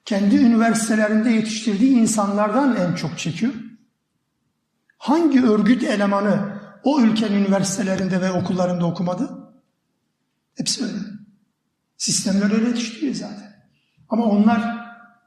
[0.05, 3.53] Kendi üniversitelerinde yetiştirdiği insanlardan en çok çekiyor.
[4.99, 9.53] Hangi örgüt elemanı o ülkenin üniversitelerinde ve okullarında okumadı?
[10.55, 10.99] Hepsi öyle.
[11.97, 13.57] Sistemler öyle yetiştiriyor zaten.
[14.09, 14.61] Ama onlar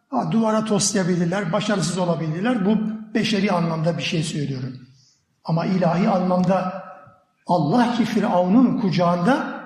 [0.10, 2.66] ha, duvara toslayabilirler, başarısız olabilirler.
[2.66, 4.88] Bu beşeri anlamda bir şey söylüyorum.
[5.44, 6.84] Ama ilahi anlamda
[7.48, 9.60] Allah ki Firavun'un kucağında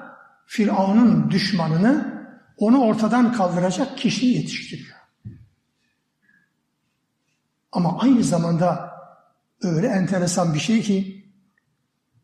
[0.45, 2.13] Firavun'un düşmanını
[2.57, 4.97] onu ortadan kaldıracak kişiyi yetiştiriyor.
[7.71, 8.93] Ama aynı zamanda
[9.61, 11.25] öyle enteresan bir şey ki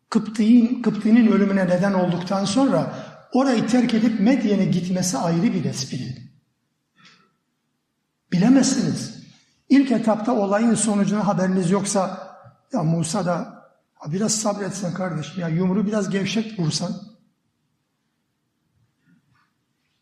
[0.10, 2.96] Kıpti'nin Kıpti'nin ölümüne neden olduktan sonra
[3.34, 6.18] orayı terk edip Medyen'e gitmesi ayrı bir espri.
[8.32, 9.19] Bilemezsiniz.
[9.70, 12.30] İlk etapta olayın sonucuna haberiniz yoksa
[12.74, 13.32] ya Musa da
[14.06, 16.92] ya biraz sabretsen kardeşim ya yumru biraz gevşek vursan.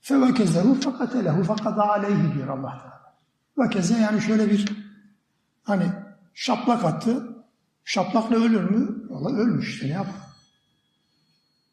[0.02, 3.16] Fevekezlehu fakatelehu fakada aleyhi diyor Allah Teala.
[3.58, 4.66] Vekeze yani şöyle bir
[5.64, 5.92] hani
[6.34, 7.34] şaplak attı.
[7.84, 9.08] Şaplakla ölür mü?
[9.10, 10.08] Valla ölmüş işte ne yap?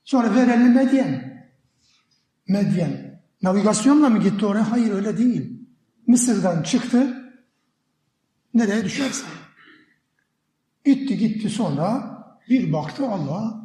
[0.04, 1.44] Sonra verelim Medyen.
[2.48, 3.20] Medyen.
[3.42, 4.70] Navigasyonla mı gitti oraya?
[4.70, 5.68] Hayır öyle değil.
[6.06, 7.23] Mısır'dan çıktı.
[8.54, 9.24] Nereye düşerse.
[10.84, 12.14] Gitti gitti sonra
[12.48, 13.64] bir baktı Allah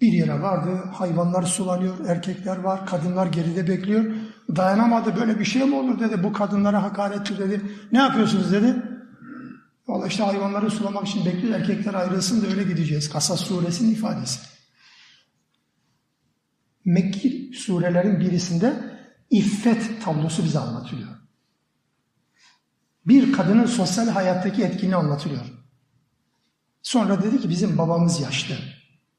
[0.00, 0.70] bir yere vardı.
[0.92, 4.14] Hayvanlar sulanıyor, erkekler var, kadınlar geride bekliyor.
[4.56, 6.22] Dayanamadı böyle bir şey mi olur dedi.
[6.22, 7.62] Bu kadınlara hakaretçi dedi.
[7.92, 8.76] Ne yapıyorsunuz dedi.
[9.88, 11.54] Valla işte hayvanları sulamak için bekliyor.
[11.54, 13.10] Erkekler ayrılsın da öyle gideceğiz.
[13.10, 14.40] Kasas suresinin ifadesi.
[16.84, 18.96] Mekki surelerin birisinde
[19.30, 21.15] iffet tablosu bize anlatılıyor.
[23.06, 25.44] Bir kadının sosyal hayattaki etkinliği anlatılıyor.
[26.82, 28.54] Sonra dedi ki bizim babamız yaşlı.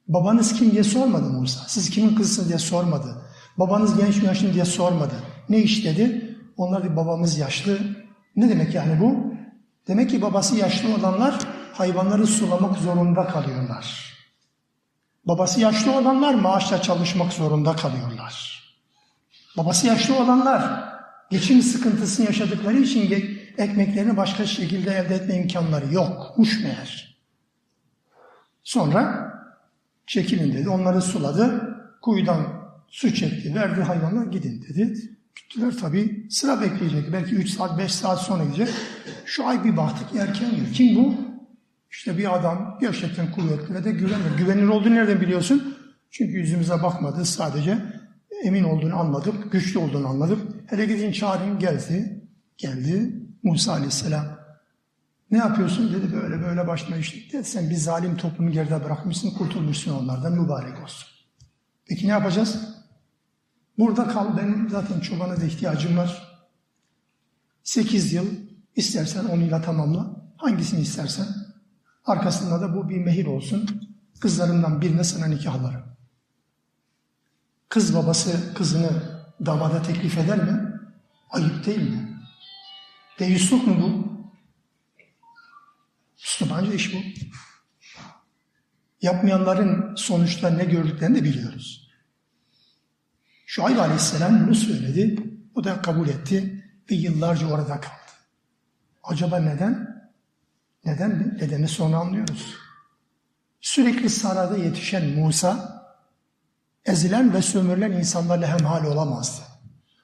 [0.07, 1.63] Babanız kim diye sormadı Musa.
[1.67, 3.21] Siz kimin kızısınız diye sormadı.
[3.57, 5.13] Babanız genç mi yaşlı diye sormadı.
[5.49, 6.37] Ne iş dedi?
[6.57, 7.79] Onlar dedi babamız yaşlı.
[8.35, 9.33] Ne demek yani bu?
[9.87, 11.39] Demek ki babası yaşlı olanlar
[11.73, 14.13] hayvanları sulamak zorunda kalıyorlar.
[15.25, 18.63] Babası yaşlı olanlar maaşla çalışmak zorunda kalıyorlar.
[19.57, 20.83] Babası yaşlı olanlar
[21.29, 23.09] geçim sıkıntısını yaşadıkları için
[23.57, 27.17] ekmeklerini başka şekilde elde etme imkanları yokmuş meğer.
[28.63, 29.33] Sonra
[30.07, 30.69] çekilin dedi.
[30.69, 31.73] Onları suladı.
[32.01, 32.47] Kuyudan
[32.87, 34.93] su çekti, verdi hayvanlar gidin dedi.
[35.35, 37.13] Gittiler tabii sıra bekleyecek.
[37.13, 38.69] Belki 3 saat, 5 saat sonra gidecek.
[39.25, 40.73] Şu ay bir baktık erken geliyor.
[40.73, 41.15] Kim bu?
[41.91, 44.37] İşte bir adam gerçekten kuvvetli ve de güvenilir.
[44.37, 45.77] Güvenilir olduğunu nereden biliyorsun?
[46.11, 47.77] Çünkü yüzümüze bakmadı sadece.
[48.43, 50.41] Emin olduğunu anladık, güçlü olduğunu anladık.
[50.67, 52.21] Hele gidin çağırın geldi.
[52.57, 54.25] Geldi Musa aleyhisselam.
[55.31, 55.93] Ne yapıyorsun?
[55.93, 57.37] Dedi böyle böyle başına işte.
[57.37, 61.09] Dedi, sen bir zalim toplumu geride bırakmışsın, kurtulmuşsun onlardan mübarek olsun.
[61.85, 62.77] Peki ne yapacağız?
[63.77, 66.39] Burada kal, benim zaten çobana da ihtiyacım var.
[67.63, 68.27] Sekiz yıl,
[68.75, 70.07] istersen onuyla tamamla.
[70.37, 71.27] Hangisini istersen.
[72.05, 73.81] Arkasında da bu bir mehir olsun.
[74.19, 75.83] Kızlarından birine sana nikahlarım.
[77.69, 78.89] Kız babası kızını
[79.45, 80.73] damada teklif eder mi?
[81.29, 82.16] Ayıp değil mi?
[83.19, 84.07] Deyyusluk mu bu?
[86.17, 86.97] Müslümanca iş bu.
[89.01, 91.91] Yapmayanların sonuçta ne gördüklerini de biliyoruz.
[93.45, 95.23] Şuayb Aleyhisselam bunu söyledi.
[95.55, 98.11] O da kabul etti ve yıllarca orada kaldı.
[99.03, 99.97] Acaba neden?
[100.85, 101.37] Neden?
[101.41, 102.55] Nedeni sonra anlıyoruz.
[103.61, 105.83] Sürekli sarada yetişen Musa,
[106.85, 109.41] ezilen ve sömürülen insanlarla hemhal olamazdı.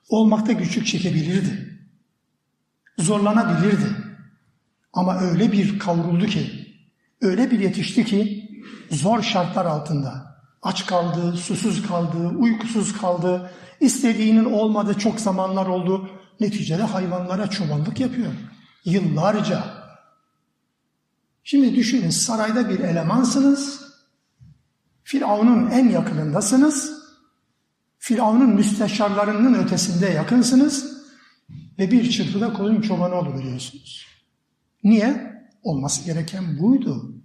[0.10, 1.73] Olmakta güçlük çekebilirdi.
[3.00, 3.96] Zorlanabilirdi.
[4.94, 6.68] Ama öyle bir kavruldu ki,
[7.22, 8.50] öyle bir yetişti ki
[8.92, 16.10] zor şartlar altında aç kaldı, susuz kaldı, uykusuz kaldı, istediğinin olmadığı çok zamanlar oldu.
[16.40, 18.32] Neticede hayvanlara çobanlık yapıyor.
[18.86, 19.64] Yıllarca.
[21.44, 23.84] Şimdi düşünün sarayda bir elemansınız.
[25.04, 27.04] Firavun'un en yakınındasınız.
[27.98, 31.03] Firavun'un müsteşarlarının ötesinde yakınsınız.
[31.80, 34.08] Ve bir çırpıda koyun çobanı oluveriyorsunuz.
[34.84, 35.34] Niye?
[35.64, 37.16] Olması gereken buydu.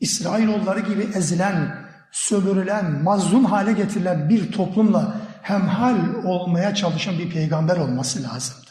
[0.00, 8.22] İsrailoğulları gibi ezilen, sömürülen, mazlum hale getirilen bir toplumla hemhal olmaya çalışan bir peygamber olması
[8.22, 8.70] lazımdı.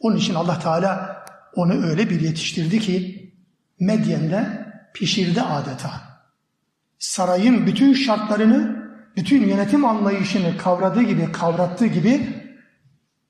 [0.00, 1.24] Onun için Allah Teala
[1.54, 3.26] onu öyle bir yetiştirdi ki
[3.80, 5.90] Medyen'de pişirdi adeta.
[6.98, 8.76] Sarayın bütün şartlarını,
[9.16, 12.35] bütün yönetim anlayışını kavradığı gibi, kavrattığı gibi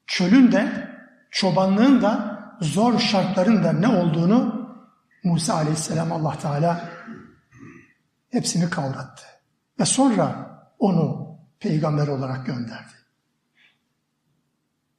[0.06, 0.90] çölün de,
[1.30, 4.66] çobanlığın da zor şartların da ne olduğunu
[5.24, 6.88] Musa aleyhisselam Allah Teala
[8.30, 9.22] hepsini kavrattı.
[9.80, 12.92] Ve sonra onu peygamber olarak gönderdi.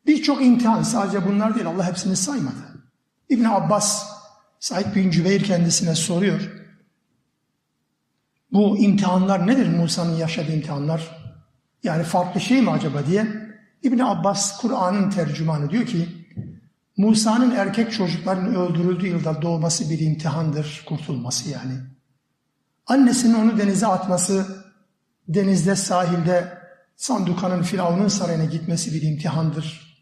[0.05, 2.83] Birçok imtihan sadece bunlar değil Allah hepsini saymadı.
[3.29, 4.17] İbn Abbas
[4.59, 6.51] Said bin Cübeyr kendisine soruyor.
[8.51, 11.17] Bu imtihanlar nedir Musa'nın yaşadığı imtihanlar?
[11.83, 13.46] Yani farklı şey mi acaba diye
[13.83, 16.07] İbni Abbas Kur'an'ın tercümanı diyor ki
[16.97, 21.73] Musa'nın erkek çocukların öldürüldüğü yılda doğması bir imtihandır, kurtulması yani.
[22.87, 24.65] Annesinin onu denize atması,
[25.27, 26.57] denizde, sahilde
[26.95, 29.97] Sanduka'nın Firavun'un sarayına gitmesi bir imtihandır.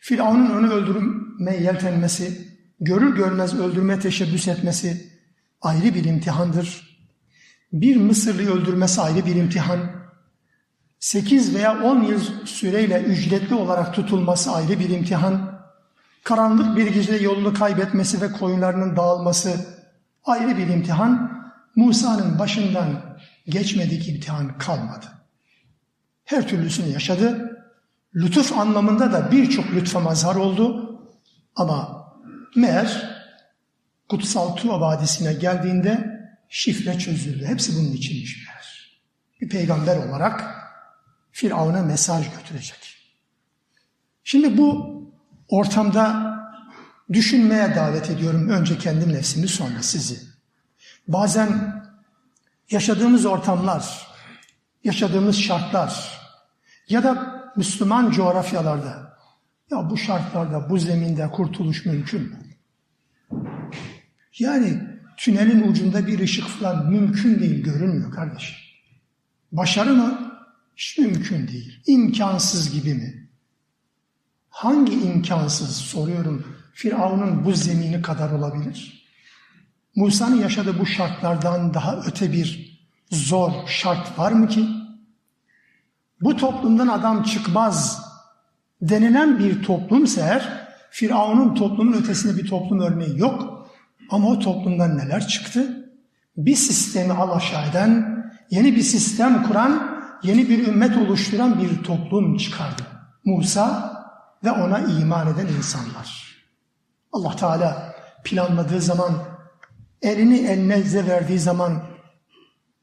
[0.00, 2.48] Firavun'un onu öldürmeye yeltenmesi,
[2.80, 5.12] görür görmez öldürme teşebbüs etmesi
[5.60, 6.98] ayrı bir imtihandır.
[7.72, 9.78] Bir Mısırlıyı öldürmesi ayrı bir imtihan.
[11.04, 15.60] 8 veya 10 yıl süreyle ücretli olarak tutulması ayrı bir imtihan.
[16.22, 19.66] Karanlık bir gecede yolunu kaybetmesi ve koyunlarının dağılması
[20.24, 21.42] ayrı bir imtihan.
[21.76, 25.06] Musa'nın başından geçmedik imtihan kalmadı.
[26.24, 27.58] Her türlüsünü yaşadı.
[28.14, 31.00] Lütuf anlamında da birçok lütfa mazhar oldu.
[31.56, 32.04] Ama
[32.56, 33.10] meğer
[34.08, 37.46] Kutsal Tuva Vadisi'ne geldiğinde şifre çözüldü.
[37.46, 39.00] Hepsi bunun içinmiş meğer.
[39.40, 40.53] Bir peygamber olarak
[41.34, 42.96] Firavun'a mesaj götürecek.
[44.24, 44.94] Şimdi bu
[45.48, 46.34] ortamda
[47.12, 48.48] düşünmeye davet ediyorum.
[48.48, 50.20] Önce kendi nefsimi sonra sizi.
[51.08, 51.82] Bazen
[52.70, 54.06] yaşadığımız ortamlar,
[54.84, 56.20] yaşadığımız şartlar
[56.88, 59.16] ya da Müslüman coğrafyalarda
[59.70, 62.38] ya bu şartlarda, bu zeminde kurtuluş mümkün mü?
[64.38, 64.82] Yani
[65.16, 68.56] tünelin ucunda bir ışık falan mümkün değil, görünmüyor kardeşim.
[69.52, 70.23] Başarı mı?
[70.76, 71.80] Hiç mümkün değil.
[71.86, 73.28] İmkansız gibi mi?
[74.50, 79.04] Hangi imkansız soruyorum Firavun'un bu zemini kadar olabilir?
[79.96, 82.78] Musa'nın yaşadığı bu şartlardan daha öte bir
[83.10, 84.68] zor şart var mı ki?
[86.20, 88.04] Bu toplumdan adam çıkmaz
[88.82, 93.68] denilen bir toplumsa eğer Firavun'un toplumun ötesinde bir toplum örneği yok.
[94.10, 95.90] Ama o toplumdan neler çıktı?
[96.36, 99.93] Bir sistemi alaşağı eden, yeni bir sistem kuran,
[100.24, 102.82] yeni bir ümmet oluşturan bir toplum çıkardı.
[103.24, 103.94] Musa
[104.44, 106.34] ve ona iman eden insanlar.
[107.12, 107.94] Allah Teala
[108.24, 109.12] planladığı zaman,
[110.02, 111.82] elini elinize verdiği zaman,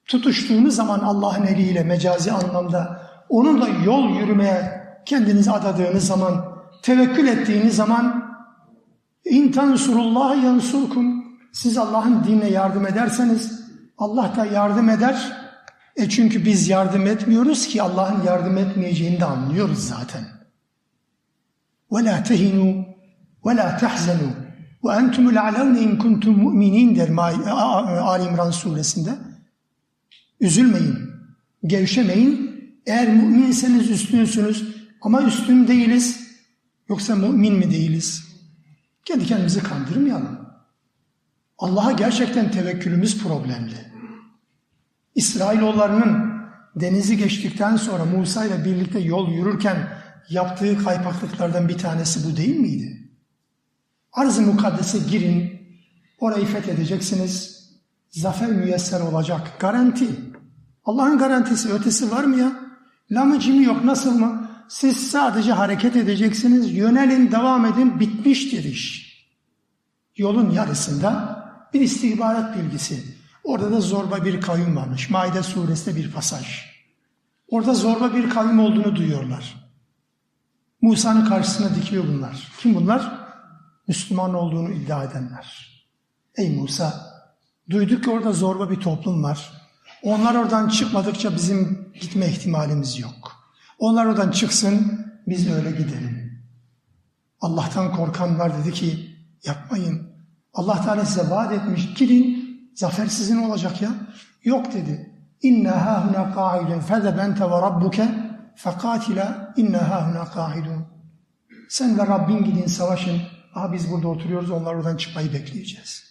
[0.05, 6.45] tutuştuğunuz zaman Allah'ın eliyle mecazi anlamda onunla yol yürümeye kendinizi adadığınız zaman,
[6.81, 8.31] tevekkül ettiğiniz zaman
[9.25, 11.23] in tansurullah yansurkum
[11.53, 13.61] siz Allah'ın dinine yardım ederseniz
[13.97, 15.40] Allah da yardım eder.
[15.96, 20.24] E çünkü biz yardım etmiyoruz ki Allah'ın yardım etmeyeceğini de anlıyoruz zaten.
[21.90, 22.84] وَلَا تَهِنُوا
[23.44, 24.32] وَلَا تَحْزَنُوا
[24.82, 27.10] وَاَنْتُمُ الْعَلَوْنَ اِنْ كُنْتُمْ مُؤْمِنِينَ der
[28.02, 29.10] Ali İmran suresinde.
[30.40, 30.98] Üzülmeyin,
[31.66, 32.56] gevşemeyin.
[32.86, 34.76] Eğer müminseniz üstünsünüz.
[35.00, 36.20] Ama üstün değiliz.
[36.88, 38.24] Yoksa mümin mi değiliz?
[39.04, 40.38] Kendi kendimizi kandırmayalım.
[41.58, 43.89] Allah'a gerçekten tevekkülümüz problemli.
[45.15, 46.31] İsrailoğullarının
[46.75, 49.87] denizi geçtikten sonra Musa ile birlikte yol yürürken
[50.29, 53.09] yaptığı kaypaklıklardan bir tanesi bu değil miydi?
[54.13, 55.61] Arz-ı mukaddese girin,
[56.19, 57.61] orayı fethedeceksiniz,
[58.09, 60.07] zafer müyesser olacak, garanti.
[60.85, 62.51] Allah'ın garantisi, ötesi var mı ya?
[63.11, 64.49] Lamı cimi yok, nasıl mı?
[64.69, 69.11] Siz sadece hareket edeceksiniz, yönelin, devam edin, bitmiştir iş.
[70.17, 71.41] Yolun yarısında
[71.73, 73.20] bir istihbarat bilgisi.
[73.43, 75.09] Orada da zorba bir kavim varmış.
[75.09, 76.71] Maide suresinde bir pasaj.
[77.47, 79.55] Orada zorba bir kavim olduğunu duyuyorlar.
[80.81, 82.51] Musa'nın karşısına dikiliyor bunlar.
[82.59, 83.21] Kim bunlar?
[83.87, 85.71] Müslüman olduğunu iddia edenler.
[86.37, 86.93] Ey Musa,
[87.69, 89.51] duyduk ki orada zorba bir toplum var.
[90.03, 93.31] Onlar oradan çıkmadıkça bizim gitme ihtimalimiz yok.
[93.79, 96.43] Onlar oradan çıksın, biz öyle gidelim.
[97.41, 100.11] Allah'tan korkanlar dedi ki, yapmayın.
[100.53, 102.40] Allah Teala size vaat etmiş, gidin,
[102.73, 103.91] zafer sizin olacak ya.
[104.43, 105.11] Yok dedi.
[105.41, 108.07] İnna hahuna qa'idun fezebente ve rabbuke
[108.55, 110.85] fekatila inna hahuna qa'idun.
[111.69, 113.21] Sen ve Rabbin gidin savaşın.
[113.55, 116.03] Aha biz burada oturuyoruz, onlar oradan çıkmayı bekleyeceğiz.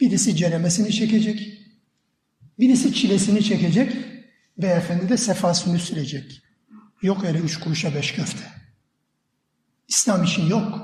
[0.00, 1.60] Birisi ceremesini çekecek,
[2.58, 3.96] birisi çilesini çekecek,
[4.58, 6.42] beyefendi de sefasını sürecek.
[7.02, 8.44] Yok öyle üç kuruşa beş köfte.
[9.88, 10.78] İslam için yok.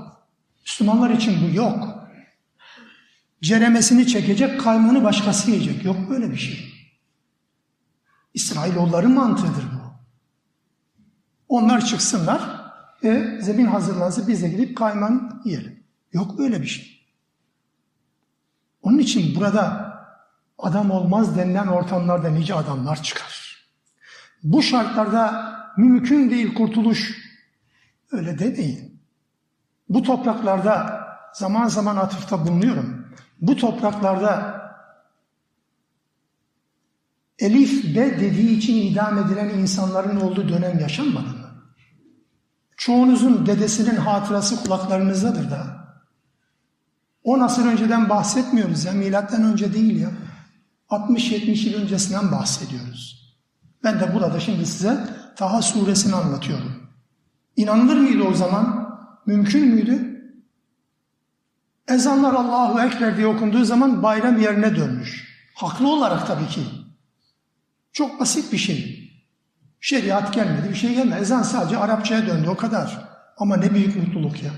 [0.62, 1.95] Müslümanlar için bu yok.
[3.42, 5.84] Ceremesini çekecek, kaymağını başkası yiyecek.
[5.84, 6.72] Yok böyle bir şey.
[8.34, 9.86] İsrailoğulların mantığıdır bu.
[11.48, 12.40] Onlar çıksınlar,
[13.04, 15.84] e, zemin hazırlansın biz de gidip kayman yiyelim.
[16.12, 17.06] Yok böyle bir şey.
[18.82, 19.92] Onun için burada
[20.58, 23.66] adam olmaz denilen ortamlarda nice adamlar çıkar.
[24.42, 27.26] Bu şartlarda mümkün değil kurtuluş.
[28.12, 29.02] Öyle demeyin.
[29.88, 31.00] Bu topraklarda
[31.34, 33.05] zaman zaman atıfta bulunuyorum.
[33.40, 34.56] Bu topraklarda
[37.38, 41.46] Elif B dediği için idam edilen insanların olduğu dönem yaşanmadı mı?
[42.76, 45.86] Çoğunuzun dedesinin hatırası kulaklarınızdadır da.
[47.24, 50.10] O nasıl önceden bahsetmiyoruz ya, milattan önce değil ya.
[50.90, 53.36] 60-70 yıl öncesinden bahsediyoruz.
[53.84, 55.06] Ben de burada şimdi size
[55.36, 56.88] Taha suresini anlatıyorum.
[57.56, 58.96] İnanılır mıydı o zaman?
[59.26, 60.15] Mümkün müydü?
[61.88, 65.36] Ezanlar Allahu Ekber diye okunduğu zaman bayram yerine dönmüş.
[65.54, 66.60] Haklı olarak tabii ki.
[67.92, 69.10] Çok basit bir şey.
[69.80, 71.20] Şeriat gelmedi, bir şey gelmedi.
[71.20, 73.08] Ezan sadece Arapçaya döndü o kadar.
[73.36, 74.50] Ama ne büyük mutluluk ya.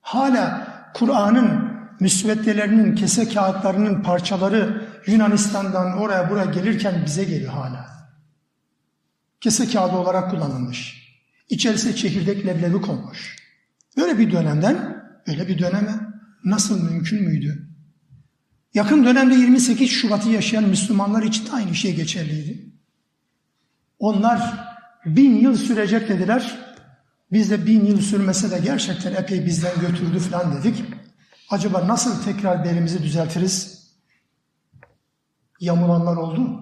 [0.00, 7.86] Hala Kur'an'ın müsveddelerinin, kese kağıtlarının parçaları Yunanistan'dan oraya buraya gelirken bize geliyor hala.
[9.40, 11.06] Kese kağıdı olarak kullanılmış.
[11.48, 13.45] İçerisine çekirdek leblebi konmuş.
[13.96, 16.00] Böyle bir dönemden, öyle bir döneme
[16.44, 17.68] nasıl mümkün müydü?
[18.74, 22.72] Yakın dönemde 28 Şubat'ı yaşayan Müslümanlar için de aynı şey geçerliydi.
[23.98, 24.66] Onlar
[25.06, 26.58] bin yıl sürecek dediler.
[27.32, 30.84] Biz de bin yıl sürmese de gerçekten epey bizden götürdü falan dedik.
[31.50, 33.86] Acaba nasıl tekrar belimizi düzeltiriz?
[35.60, 36.60] Yamulanlar oldu.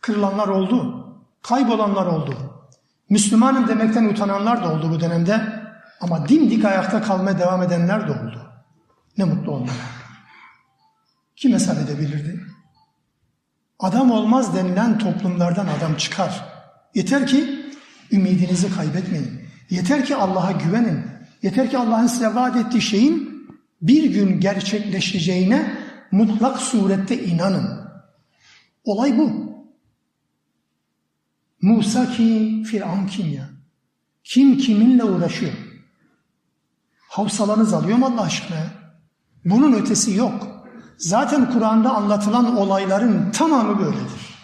[0.00, 1.06] Kırılanlar oldu.
[1.42, 2.36] Kaybolanlar oldu.
[3.10, 5.53] Müslümanım demekten utananlar da oldu bu dönemde.
[6.04, 8.52] Ama dimdik ayakta kalmaya devam edenler de oldu.
[9.18, 9.74] Ne mutlu onlara.
[11.36, 12.40] Kim hesap edebilirdi?
[13.78, 16.44] Adam olmaz denilen toplumlardan adam çıkar.
[16.94, 17.66] Yeter ki
[18.12, 19.40] ümidinizi kaybetmeyin.
[19.70, 21.06] Yeter ki Allah'a güvenin.
[21.42, 23.46] Yeter ki Allah'ın size vaat ettiği şeyin
[23.82, 25.78] bir gün gerçekleşeceğine
[26.10, 27.90] mutlak surette inanın.
[28.84, 29.54] Olay bu.
[31.62, 33.48] Musa kim, Firavun kim ya?
[34.24, 35.52] Kim kiminle uğraşıyor?
[37.14, 38.66] Havsalarınız alıyor mu Allah aşkına?
[39.44, 40.64] Bunun ötesi yok.
[40.98, 44.34] Zaten Kur'an'da anlatılan olayların tamamı böyledir.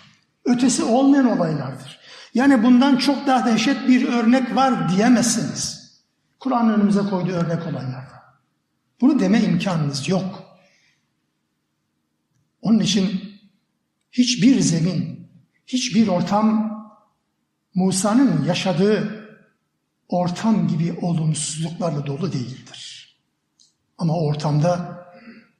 [0.44, 2.00] Ötesi olmayan olaylardır.
[2.34, 5.92] Yani bundan çok daha dehşet bir örnek var diyemezsiniz.
[6.40, 8.22] Kur'an önümüze koyduğu örnek olaylarda.
[9.00, 10.42] Bunu deme imkanınız yok.
[12.62, 13.20] Onun için
[14.12, 15.28] hiçbir zemin,
[15.66, 16.70] hiçbir ortam
[17.74, 19.19] Musa'nın yaşadığı
[20.09, 23.15] ortam gibi olumsuzluklarla dolu değildir.
[23.97, 25.05] Ama ortamda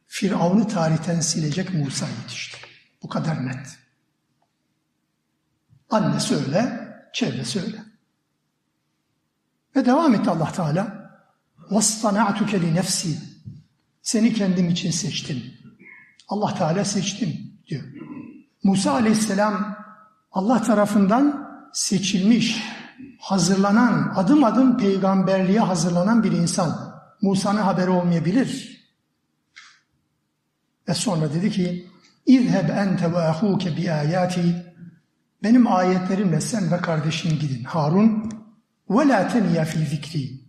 [0.08, 2.58] Firavun'u tarihten silecek Musa yetişti.
[3.04, 3.80] Bu kadar net.
[5.89, 7.78] Annesi öyle, çevresi öyle.
[9.76, 11.06] Ve devam etti Allah Teala.
[11.70, 13.16] وَاسْطَنَعْتُكَ لِنَفْسِي
[14.02, 15.54] Seni kendim için seçtim.
[16.28, 17.84] Allah Teala seçtim diyor.
[18.64, 19.78] Musa Aleyhisselam
[20.32, 22.64] Allah tarafından seçilmiş,
[23.31, 26.95] hazırlanan, adım adım peygamberliğe hazırlanan bir insan.
[27.22, 28.81] Musa'nın haberi olmayabilir.
[30.89, 31.91] Ve sonra dedi ki
[32.26, 34.74] İzheb ente ve ahuke bi ayati
[35.43, 37.64] benim ayetlerimle sen ve kardeşin gidin.
[37.64, 38.31] Harun
[38.91, 40.41] ve la teniya fi zikri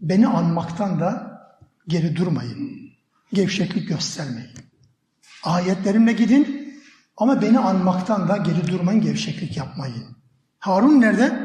[0.00, 1.40] beni anmaktan da
[1.88, 2.90] geri durmayın.
[3.32, 4.50] Gevşeklik göstermeyin.
[5.44, 6.74] Ayetlerimle gidin
[7.16, 10.16] ama beni anmaktan da geri durmayın, gevşeklik yapmayın.
[10.58, 11.41] Harun nerede?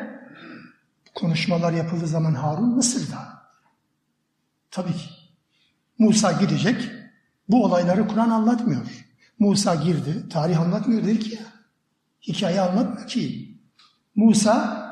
[1.20, 3.18] Konuşmalar yapıldığı zaman Harun Mısır'da.
[4.72, 5.10] Tabii ki.
[6.00, 6.90] Musa gidecek,
[7.50, 9.06] bu olayları Kur'an anlatmıyor.
[9.40, 11.42] Musa girdi, tarih anlatmıyor dedi ki ya.
[12.28, 13.56] Hikaye anlatmıyor ki.
[14.16, 14.88] Musa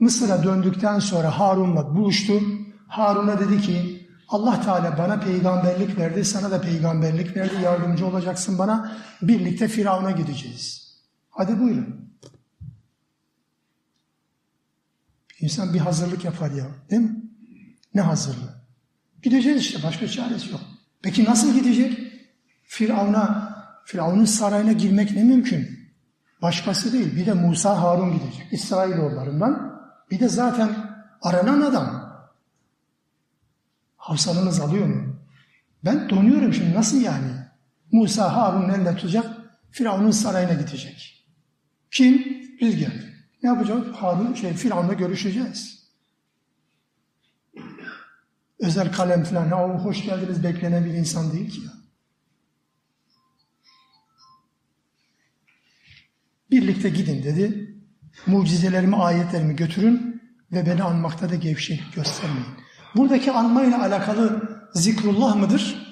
[0.00, 2.40] Mısır'a döndükten sonra Harun'la buluştu.
[2.88, 8.92] Harun'a dedi ki Allah Teala bana peygamberlik verdi, sana da peygamberlik verdi, yardımcı olacaksın bana.
[9.22, 10.96] Birlikte Firavun'a gideceğiz.
[11.30, 11.99] Hadi buyurun.
[15.40, 17.16] İnsan bir hazırlık yapar ya, değil mi?
[17.94, 18.54] Ne hazırlığı?
[19.22, 20.60] Gideceğiz işte, başka çaresi yok.
[21.02, 21.98] Peki nasıl gidecek?
[22.64, 25.80] Firavun'a, Firavun'un sarayına girmek ne mümkün?
[26.42, 27.16] Başkası değil.
[27.16, 28.52] Bir de Musa Harun gidecek.
[28.52, 29.80] İsrailoğullarından.
[30.10, 30.70] Bir de zaten
[31.22, 32.10] aranan adam.
[33.96, 35.16] Havsalınız alıyor mu?
[35.84, 36.74] Ben donuyorum şimdi.
[36.74, 37.32] Nasıl yani?
[37.92, 39.26] Musa Harun'un elinde tutacak.
[39.70, 41.26] Firavun'un sarayına gidecek.
[41.90, 42.40] Kim?
[42.60, 43.09] Geldik.
[43.42, 43.86] Ne yapacağız?
[43.96, 45.80] Harun, şey, Firavun'la görüşeceğiz.
[48.58, 49.46] Özel kalem falan.
[49.46, 51.60] Ya, hoş geldiniz beklenen bir insan değil ki.
[56.50, 57.76] Birlikte gidin dedi.
[58.26, 60.22] Mucizelerimi, ayetlerimi götürün
[60.52, 62.46] ve beni anmakta da gevşeklik göstermeyin.
[62.96, 64.42] Buradaki anmayla alakalı
[64.74, 65.90] zikrullah mıdır?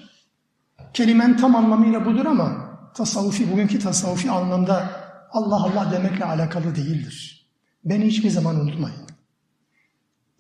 [0.95, 4.91] Kelimen tam anlamıyla budur ama tasavvufi, bugünkü tasavvufi anlamda
[5.31, 7.38] Allah Allah demekle alakalı değildir.
[7.85, 9.07] Beni hiçbir zaman unutmayın.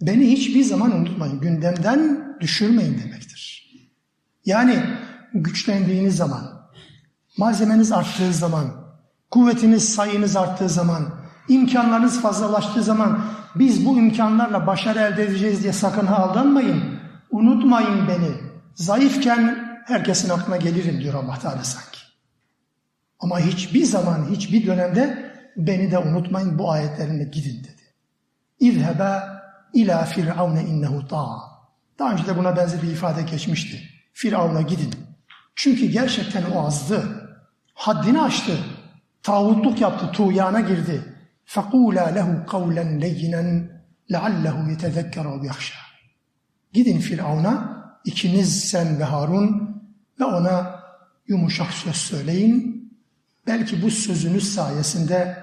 [0.00, 1.40] Beni hiçbir zaman unutmayın.
[1.40, 3.68] Gündemden düşürmeyin demektir.
[4.44, 4.84] Yani
[5.34, 6.70] güçlendiğiniz zaman,
[7.38, 8.66] malzemeniz arttığı zaman,
[9.30, 11.14] kuvvetiniz, sayınız arttığı zaman,
[11.48, 13.24] imkanlarınız fazlalaştığı zaman
[13.54, 16.98] biz bu imkanlarla başarı elde edeceğiz diye sakın ha aldanmayın.
[17.30, 18.30] Unutmayın beni.
[18.74, 21.98] Zayıfken herkesin aklına gelirim diyor Allah Teala sanki.
[23.20, 25.27] Ama hiçbir zaman, hiçbir dönemde
[25.57, 27.81] beni de unutmayın bu ayetlerinde gidin dedi.
[28.59, 29.19] İzhebe
[29.73, 31.53] ila firavne innehu ta'a.
[31.99, 33.81] Daha önce de buna benzer bir ifade geçmişti.
[34.13, 34.93] Firavun'a gidin.
[35.55, 37.29] Çünkü gerçekten o azdı.
[37.73, 38.57] Haddini aştı.
[39.23, 41.13] Tağutluk yaptı, tuğyana girdi.
[41.47, 43.43] فَقُولَا لَهُ قَوْلًا لَيِّنًا
[44.09, 45.83] لَعَلَّهُ يَتَذَكَّرَ وَيَخْشَى
[46.73, 49.81] Gidin Firavun'a, ikiniz sen ve Harun
[50.19, 50.83] ve ona
[51.27, 52.83] yumuşak söz söyleyin.
[53.47, 55.37] Belki bu sözünüz sayesinde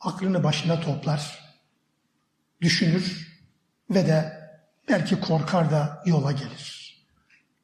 [0.00, 1.38] aklını başına toplar,
[2.60, 3.28] düşünür
[3.90, 4.48] ve de
[4.88, 6.78] belki korkar da yola gelir.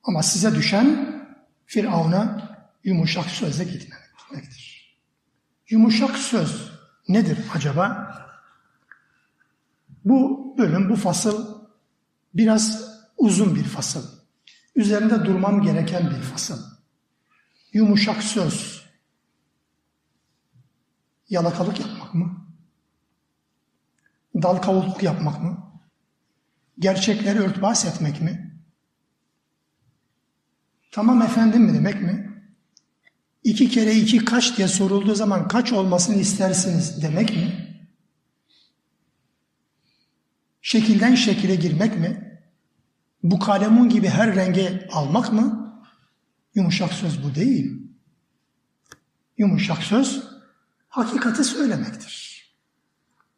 [0.02, 1.14] Ama size düşen
[1.66, 2.50] Firavun'a
[2.84, 4.98] yumuşak sözle gitmektir.
[5.68, 6.72] Yumuşak söz
[7.08, 8.14] nedir acaba?
[10.04, 11.64] Bu bölüm, bu fasıl
[12.34, 14.04] biraz uzun bir fasıl.
[14.76, 16.62] Üzerinde durmam gereken bir fasıl.
[17.72, 18.73] Yumuşak söz.
[21.34, 22.46] Yalakalık yapmak mı?
[24.42, 25.80] Dal kavulluk yapmak mı?
[26.78, 28.60] Gerçekleri örtbas etmek mi?
[30.90, 32.42] Tamam efendim mi demek mi?
[33.44, 37.76] İki kere iki kaç diye sorulduğu zaman kaç olmasını istersiniz demek mi?
[40.62, 42.40] Şekilden şekile girmek mi?
[43.22, 45.74] Bu kalemun gibi her renge almak mı?
[46.54, 47.82] Yumuşak söz bu değil.
[49.38, 50.33] Yumuşak söz
[50.94, 52.44] hakikati söylemektir.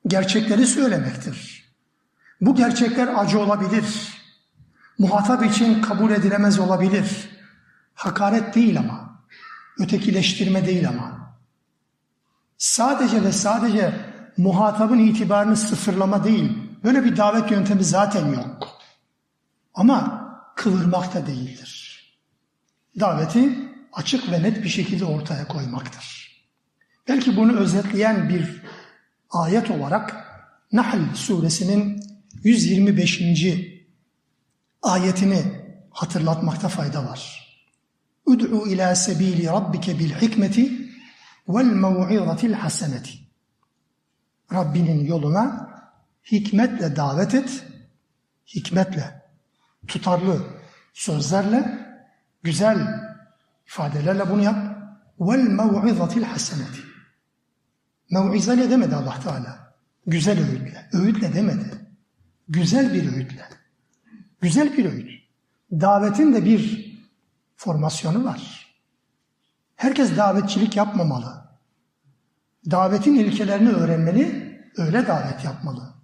[0.06, 1.64] Gerçekleri söylemektir.
[2.40, 3.84] Bu gerçekler acı olabilir.
[4.98, 7.28] Muhatap için kabul edilemez olabilir.
[7.94, 9.20] Hakaret değil ama.
[9.78, 11.36] Ötekileştirme değil ama.
[12.58, 13.92] Sadece ve sadece
[14.36, 16.58] muhatabın itibarını sıfırlama değil.
[16.84, 18.68] Böyle bir davet yöntemi zaten yok.
[19.74, 20.26] Ama
[20.56, 22.02] kıvırmak da değildir.
[23.00, 23.58] Daveti
[23.92, 26.25] açık ve net bir şekilde ortaya koymaktır.
[27.08, 28.62] Belki bunu özetleyen bir
[29.30, 30.16] ayet olarak
[30.72, 32.02] Nahl suresinin
[32.42, 33.22] 125.
[34.82, 35.42] ayetini
[35.90, 37.46] hatırlatmakta fayda var.
[38.26, 40.90] Ud'u ila sebili rabbike bil hikmeti
[41.48, 43.12] vel mev'izatil haseneti.
[44.52, 45.70] Rabbinin yoluna
[46.32, 47.66] hikmetle davet et,
[48.46, 49.22] hikmetle,
[49.86, 50.46] tutarlı
[50.94, 51.86] sözlerle,
[52.42, 52.78] güzel
[53.66, 54.76] ifadelerle bunu yap.
[55.20, 56.95] Vel mev'izatil haseneti.
[58.10, 59.72] Mev'ize ne demedi Allah Teala?
[60.06, 60.88] Güzel öğütle.
[60.92, 61.86] Öğütle demedi.
[62.48, 63.44] Güzel bir öğütle.
[64.40, 65.10] Güzel bir öğüt.
[65.72, 66.86] Davetin de bir
[67.56, 68.66] formasyonu var.
[69.76, 71.46] Herkes davetçilik yapmamalı.
[72.70, 75.94] Davetin ilkelerini öğrenmeli, öyle davet yapmalı.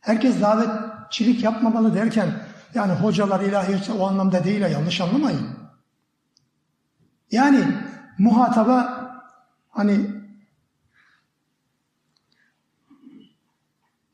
[0.00, 2.42] Herkes davetçilik yapmamalı derken
[2.74, 5.48] yani hocalar ilahi o anlamda değil yanlış anlamayın.
[7.30, 7.64] Yani
[8.18, 9.10] muhataba
[9.70, 10.19] hani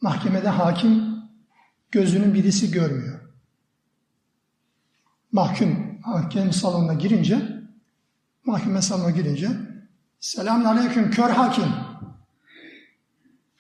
[0.06, 1.22] mahkemede hakim
[1.90, 3.20] gözünün birisi görmüyor.
[5.32, 7.62] Mahkum hakem salonuna girince
[8.44, 9.48] mahkeme salonuna girince
[10.20, 11.64] selamun aleyküm kör hakim.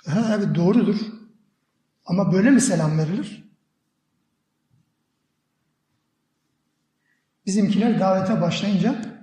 [0.06, 0.96] Ha, evet doğrudur.
[2.06, 3.44] Ama böyle mi selam verilir?
[7.46, 9.16] Bizimkiler davete başlayınca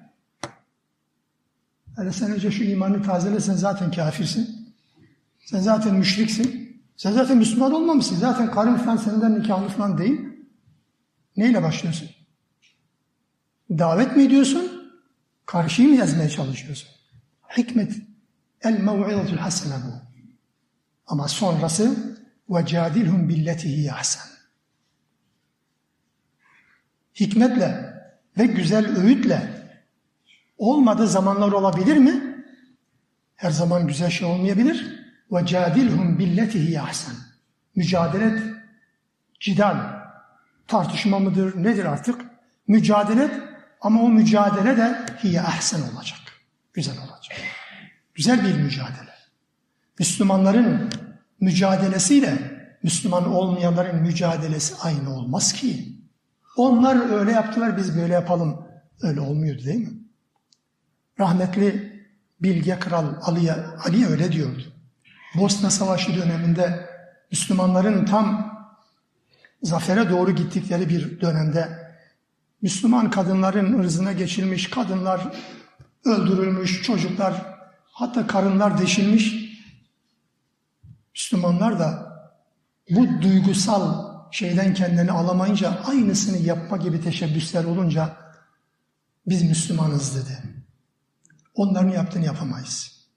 [1.96, 4.74] Hele sen önce şu imanı tazele sen zaten kafirsin.
[5.40, 6.63] Sen zaten müşriksin.
[6.98, 8.16] Sen zaten Müslüman olmamışsın.
[8.16, 10.22] Zaten karın falan senden nikahlı falan değil.
[11.38, 12.10] Neyle başlıyorsun?
[13.70, 14.92] Davet mi ediyorsun?
[15.46, 16.90] Karşıyı mı yazmaya çalışıyorsun?
[17.58, 17.94] Hikmet.
[18.62, 19.94] El mev'izatul hasene bu.
[21.08, 22.18] Ama sonrası
[22.50, 24.34] ve cadilhum billetihi ahsen.
[27.20, 27.94] Hikmetle
[28.38, 29.64] ve güzel öğütle
[30.58, 32.46] olmadığı zamanlar olabilir mi?
[33.36, 35.03] Her zaman güzel şey olmayabilir.
[35.32, 37.16] Ve cadilhum billetihi ahsen.
[37.76, 38.44] Mücadele et,
[39.40, 39.78] cidal,
[40.68, 42.22] tartışma mıdır, nedir artık?
[42.68, 43.42] Mücadele et
[43.82, 46.20] ama o mücadele de hiye ahsen olacak.
[46.74, 47.38] Güzel olacak.
[48.14, 49.14] Güzel bir mücadele.
[50.00, 50.90] Müslümanların
[51.40, 52.38] mücadelesiyle
[52.84, 56.00] Müslüman olmayanların mücadelesi aynı olmaz ki.
[56.58, 58.66] Onlar öyle yaptılar biz böyle yapalım.
[59.02, 59.94] Öyle olmuyordu değil mi?
[61.20, 61.94] Rahmetli
[62.42, 64.73] Bilge Kral Ali, Ali öyle diyordu.
[65.36, 66.90] Bosna Savaşı döneminde
[67.32, 68.54] Müslümanların tam
[69.64, 71.84] zafere doğru gittikleri bir dönemde
[72.62, 75.34] Müslüman kadınların ırzına geçilmiş kadınlar
[76.06, 77.56] öldürülmüş, çocuklar
[77.92, 79.44] hatta karınlar deşilmiş.
[81.16, 82.14] Müslümanlar da
[82.90, 88.18] bu duygusal şeyden kendini alamayınca aynısını yapma gibi teşebbüsler olunca
[89.28, 90.44] biz Müslümanız dedi.
[91.56, 93.08] Onların yaptığını yapamayız.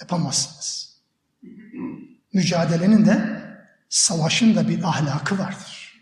[0.00, 0.85] Yapamazsınız
[2.35, 3.41] Mücadelenin de
[3.89, 6.01] savaşın da bir ahlakı vardır.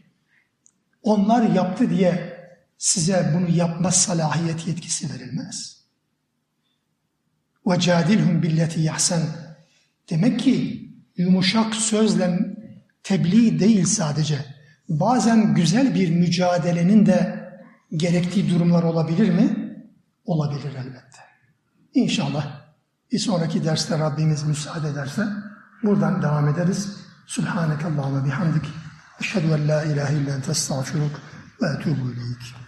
[1.04, 2.40] Onlar yaptı diye
[2.78, 5.80] size bunu yapma salahiyet yetkisi verilmez.
[7.66, 9.22] وَجَادِلْهُمْ billeti yahsen
[10.10, 10.86] Demek ki
[11.18, 12.40] yumuşak sözle
[13.04, 14.46] tebliğ değil sadece.
[14.90, 17.50] Bazen güzel bir mücadelenin de
[17.92, 19.76] gerektiği durumlar olabilir mi?
[20.26, 21.20] Olabilir elbette.
[21.94, 22.62] İnşallah
[23.12, 25.24] bir sonraki derste Rabbimiz müsaade ederse
[25.85, 26.97] buradan devam ederiz.
[27.27, 28.65] Subhaneke Allahümme bihamdik.
[29.21, 31.21] Eşhedü en la ilahe illa ente estağfiruk
[31.63, 32.64] ve etubu ileyk.